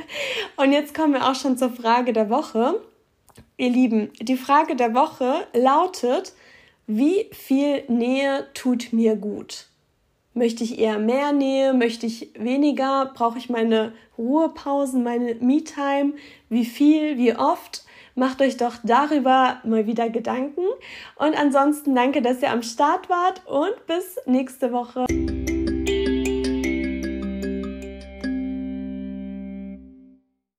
und 0.57 0.72
jetzt 0.72 0.92
kommen 0.92 1.14
wir 1.14 1.26
auch 1.26 1.35
schon 1.35 1.57
zur 1.57 1.70
Frage 1.70 2.12
der 2.12 2.28
Woche. 2.28 2.83
Ihr 3.57 3.70
Lieben, 3.70 4.11
die 4.20 4.37
Frage 4.37 4.77
der 4.77 4.94
Woche 4.94 5.46
lautet, 5.53 6.35
wie 6.87 7.29
viel 7.33 7.83
Nähe 7.88 8.46
tut 8.55 8.92
mir 8.92 9.16
gut? 9.16 9.66
Möchte 10.35 10.62
ich 10.62 10.79
eher 10.79 10.98
mehr 10.98 11.33
Nähe? 11.33 11.74
Möchte 11.74 12.07
ich 12.07 12.31
weniger? 12.38 13.11
Brauche 13.14 13.38
ich 13.38 13.51
meine 13.51 13.92
Ruhepausen, 14.16 15.03
meine 15.03 15.35
Me-Time? 15.35 16.12
Wie 16.48 16.64
viel? 16.64 17.18
Wie 17.18 17.35
oft? 17.35 17.85
Macht 18.14 18.40
euch 18.40 18.57
doch 18.57 18.77
darüber 18.83 19.61
mal 19.64 19.87
wieder 19.87 20.11
Gedanken. 20.11 20.62
Und 21.16 21.37
ansonsten 21.37 21.94
danke, 21.94 22.22
dass 22.22 22.42
ihr 22.42 22.51
am 22.51 22.62
Start 22.62 23.09
wart 23.09 23.42
und 23.46 23.87
bis 23.87 24.16
nächste 24.27 24.72
Woche. 24.72 25.07